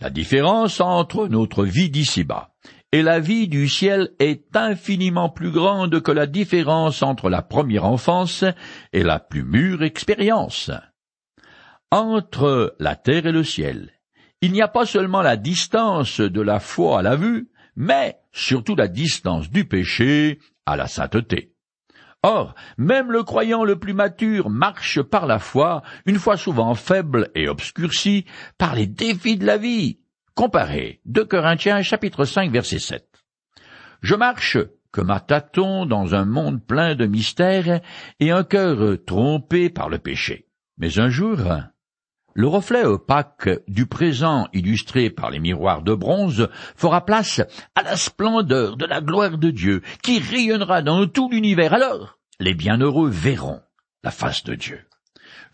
la 0.00 0.10
différence 0.10 0.80
entre 0.80 1.28
notre 1.28 1.64
vie 1.64 1.90
d'ici-bas 1.90 2.54
et 2.92 3.02
la 3.02 3.20
vie 3.20 3.46
du 3.46 3.68
ciel 3.68 4.10
est 4.18 4.56
infiniment 4.56 5.28
plus 5.28 5.50
grande 5.50 6.00
que 6.00 6.12
la 6.12 6.26
différence 6.26 7.02
entre 7.02 7.28
la 7.28 7.42
première 7.42 7.84
enfance 7.84 8.44
et 8.92 9.02
la 9.02 9.18
plus 9.18 9.42
mûre 9.42 9.82
expérience. 9.82 10.70
Entre 11.90 12.74
la 12.78 12.96
terre 12.96 13.26
et 13.26 13.32
le 13.32 13.44
ciel, 13.44 13.92
il 14.46 14.52
n'y 14.52 14.62
a 14.62 14.68
pas 14.68 14.86
seulement 14.86 15.22
la 15.22 15.36
distance 15.36 16.20
de 16.20 16.40
la 16.40 16.60
foi 16.60 17.00
à 17.00 17.02
la 17.02 17.16
vue, 17.16 17.48
mais 17.74 18.20
surtout 18.30 18.76
la 18.76 18.86
distance 18.86 19.50
du 19.50 19.64
péché 19.64 20.38
à 20.66 20.76
la 20.76 20.86
sainteté. 20.86 21.52
Or, 22.22 22.54
même 22.78 23.10
le 23.10 23.24
croyant 23.24 23.64
le 23.64 23.76
plus 23.76 23.92
mature 23.92 24.48
marche 24.48 25.02
par 25.02 25.26
la 25.26 25.40
foi, 25.40 25.82
une 26.06 26.20
fois 26.20 26.36
souvent 26.36 26.76
faible 26.76 27.28
et 27.34 27.48
obscurci 27.48 28.24
par 28.56 28.76
les 28.76 28.86
défis 28.86 29.36
de 29.36 29.44
la 29.44 29.56
vie. 29.56 29.98
Comparez 30.36 31.00
2 31.06 31.24
Corinthiens 31.24 31.82
chapitre 31.82 32.24
5 32.24 32.52
verset 32.52 32.78
7. 32.78 33.04
Je 34.00 34.14
marche 34.14 34.58
comme 34.92 35.10
un 35.10 35.18
tâton 35.18 35.86
dans 35.86 36.14
un 36.14 36.24
monde 36.24 36.64
plein 36.64 36.94
de 36.94 37.06
mystères 37.06 37.80
et 38.20 38.30
un 38.30 38.44
cœur 38.44 38.96
trompé 39.04 39.70
par 39.70 39.88
le 39.88 39.98
péché. 39.98 40.46
Mais 40.78 41.00
un 41.00 41.08
jour, 41.08 41.38
le 42.36 42.48
reflet 42.48 42.84
opaque 42.84 43.48
du 43.66 43.86
présent 43.86 44.46
illustré 44.52 45.08
par 45.08 45.30
les 45.30 45.40
miroirs 45.40 45.80
de 45.80 45.94
bronze 45.94 46.50
fera 46.76 47.02
place 47.06 47.40
à 47.74 47.82
la 47.82 47.96
splendeur 47.96 48.76
de 48.76 48.84
la 48.84 49.00
gloire 49.00 49.38
de 49.38 49.50
Dieu 49.50 49.80
qui 50.02 50.18
rayonnera 50.18 50.82
dans 50.82 51.06
tout 51.06 51.30
l'univers. 51.30 51.72
Alors, 51.72 52.18
les 52.38 52.52
bienheureux 52.52 53.08
verront 53.08 53.62
la 54.04 54.10
face 54.10 54.44
de 54.44 54.54
Dieu. 54.54 54.86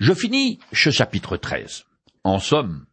Je 0.00 0.12
finis 0.12 0.58
ce 0.72 0.90
chapitre 0.90 1.36
13. 1.36 1.84
En 2.24 2.40
somme, 2.40 2.84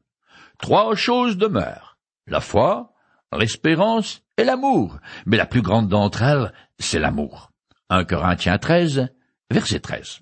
trois 0.59 0.93
choses 0.93 1.37
demeurent. 1.37 1.97
La 2.27 2.41
foi, 2.41 2.93
l'espérance 3.35 4.21
et 4.37 4.43
l'amour. 4.43 4.99
Mais 5.25 5.37
la 5.37 5.47
plus 5.47 5.63
grande 5.63 5.87
d'entre 5.87 6.21
elles, 6.21 6.53
c'est 6.77 6.99
l'amour. 6.99 7.51
1 7.89 8.05
Corinthiens 8.05 8.59
13, 8.59 9.07
verset 9.49 9.79
13. 9.79 10.19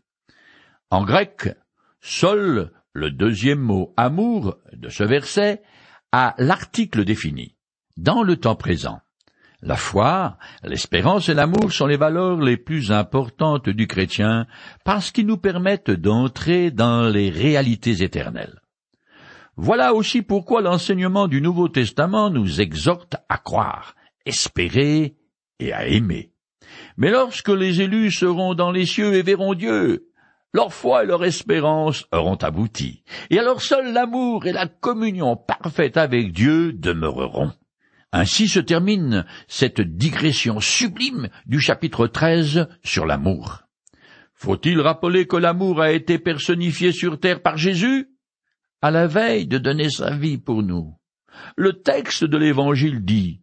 En 0.90 1.04
grec, 1.04 1.54
seul 2.00 2.72
le 2.98 3.12
deuxième 3.12 3.60
mot 3.60 3.94
amour 3.96 4.58
de 4.74 4.90
ce 4.90 5.04
verset 5.04 5.62
a 6.12 6.34
l'article 6.40 7.06
défini. 7.06 7.56
Dans 7.96 8.24
le 8.24 8.38
temps 8.38 8.56
présent, 8.56 9.02
la 9.62 9.76
foi, 9.76 10.40
l'espérance 10.64 11.30
et 11.30 11.36
l'amour 11.36 11.72
sont 11.72 11.86
les 11.86 11.96
valeurs 11.96 12.42
les 12.42 12.58
plus 12.58 12.92
importantes 12.92 13.70
du 13.70 13.86
chrétien 13.86 14.48
parce 14.84 15.12
qu'ils 15.12 15.28
nous 15.28 15.38
permettent 15.38 15.92
d'entrer 15.92 16.72
dans 16.72 17.08
les 17.08 17.30
réalités 17.30 18.02
éternelles. 18.02 18.62
Voilà 19.58 19.94
aussi 19.94 20.24
pourquoi 20.24 20.64
l'enseignement 20.64 21.28
du 21.28 21.40
Nouveau 21.40 21.70
Testament 21.70 22.32
nous 22.32 22.62
exhorte 22.62 23.16
à 23.30 23.38
croire, 23.38 23.94
espérer 24.26 25.18
et 25.60 25.72
à 25.72 25.86
aimer. 25.86 26.32
Mais 26.98 27.12
lorsque 27.12 27.50
les 27.50 27.80
élus 27.80 28.10
seront 28.10 28.56
dans 28.56 28.72
les 28.72 28.88
cieux 28.88 29.14
et 29.14 29.22
verront 29.22 29.54
Dieu, 29.54 30.08
leur 30.58 30.74
foi 30.74 31.04
et 31.04 31.06
leur 31.06 31.24
espérance 31.24 32.08
auront 32.12 32.36
abouti, 32.38 33.04
et 33.30 33.38
alors 33.38 33.62
seul 33.62 33.94
l'amour 33.94 34.48
et 34.48 34.52
la 34.52 34.66
communion 34.66 35.36
parfaite 35.38 35.98
avec 35.98 36.34
Dieu 36.34 36.74
demeureront. 36.74 37.52
Ainsi 38.12 38.48
se 38.48 38.60
termine 38.60 39.24
cette 39.48 39.82
digression 39.82 40.60
sublime 40.60 41.30
du 41.46 41.60
chapitre 41.60 42.08
13 42.08 42.68
sur 42.84 43.06
l'amour. 43.06 43.66
Faut-il 44.34 44.82
rappeler 44.82 45.28
que 45.28 45.36
l'amour 45.36 45.80
a 45.80 45.92
été 45.92 46.18
personnifié 46.18 46.92
sur 46.92 47.20
terre 47.20 47.44
par 47.44 47.58
Jésus? 47.58 48.08
À 48.82 48.90
la 48.90 49.06
veille 49.06 49.46
de 49.46 49.60
donner 49.60 49.92
sa 49.92 50.10
vie 50.16 50.40
pour 50.40 50.64
nous. 50.64 50.96
Le 51.56 51.84
texte 51.84 52.24
de 52.24 52.38
l'Évangile 52.38 53.06
dit 53.06 53.42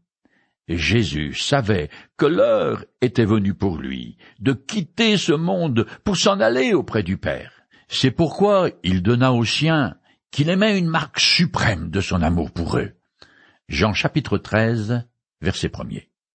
Jésus 0.69 1.35
savait 1.35 1.91
que 2.17 2.27
l'heure 2.27 2.85
était 3.01 3.25
venue 3.25 3.55
pour 3.55 3.79
lui 3.79 4.17
de 4.41 4.53
quitter 4.53 5.17
ce 5.17 5.33
monde 5.33 5.87
pour 6.05 6.17
s'en 6.17 6.41
aller 6.41 6.73
auprès 6.73 7.03
du 7.03 7.17
Père. 7.17 7.53
C'est 7.89 8.11
pourquoi 8.11 8.71
il 8.83 9.03
donna 9.03 9.33
aux 9.33 9.45
siens 9.45 9.97
qu'il 10.31 10.49
aimait 10.49 10.79
une 10.79 10.89
marque 10.89 11.21
suprême 11.21 11.91
de 11.91 12.01
son 12.01 12.23
amour 12.23 12.51
pour 12.51 12.79
eux. 12.79 12.93
Jean 13.69 13.93
chapitre 13.93 14.39
13, 14.39 15.07
verset 15.41 15.71
1 15.79 16.14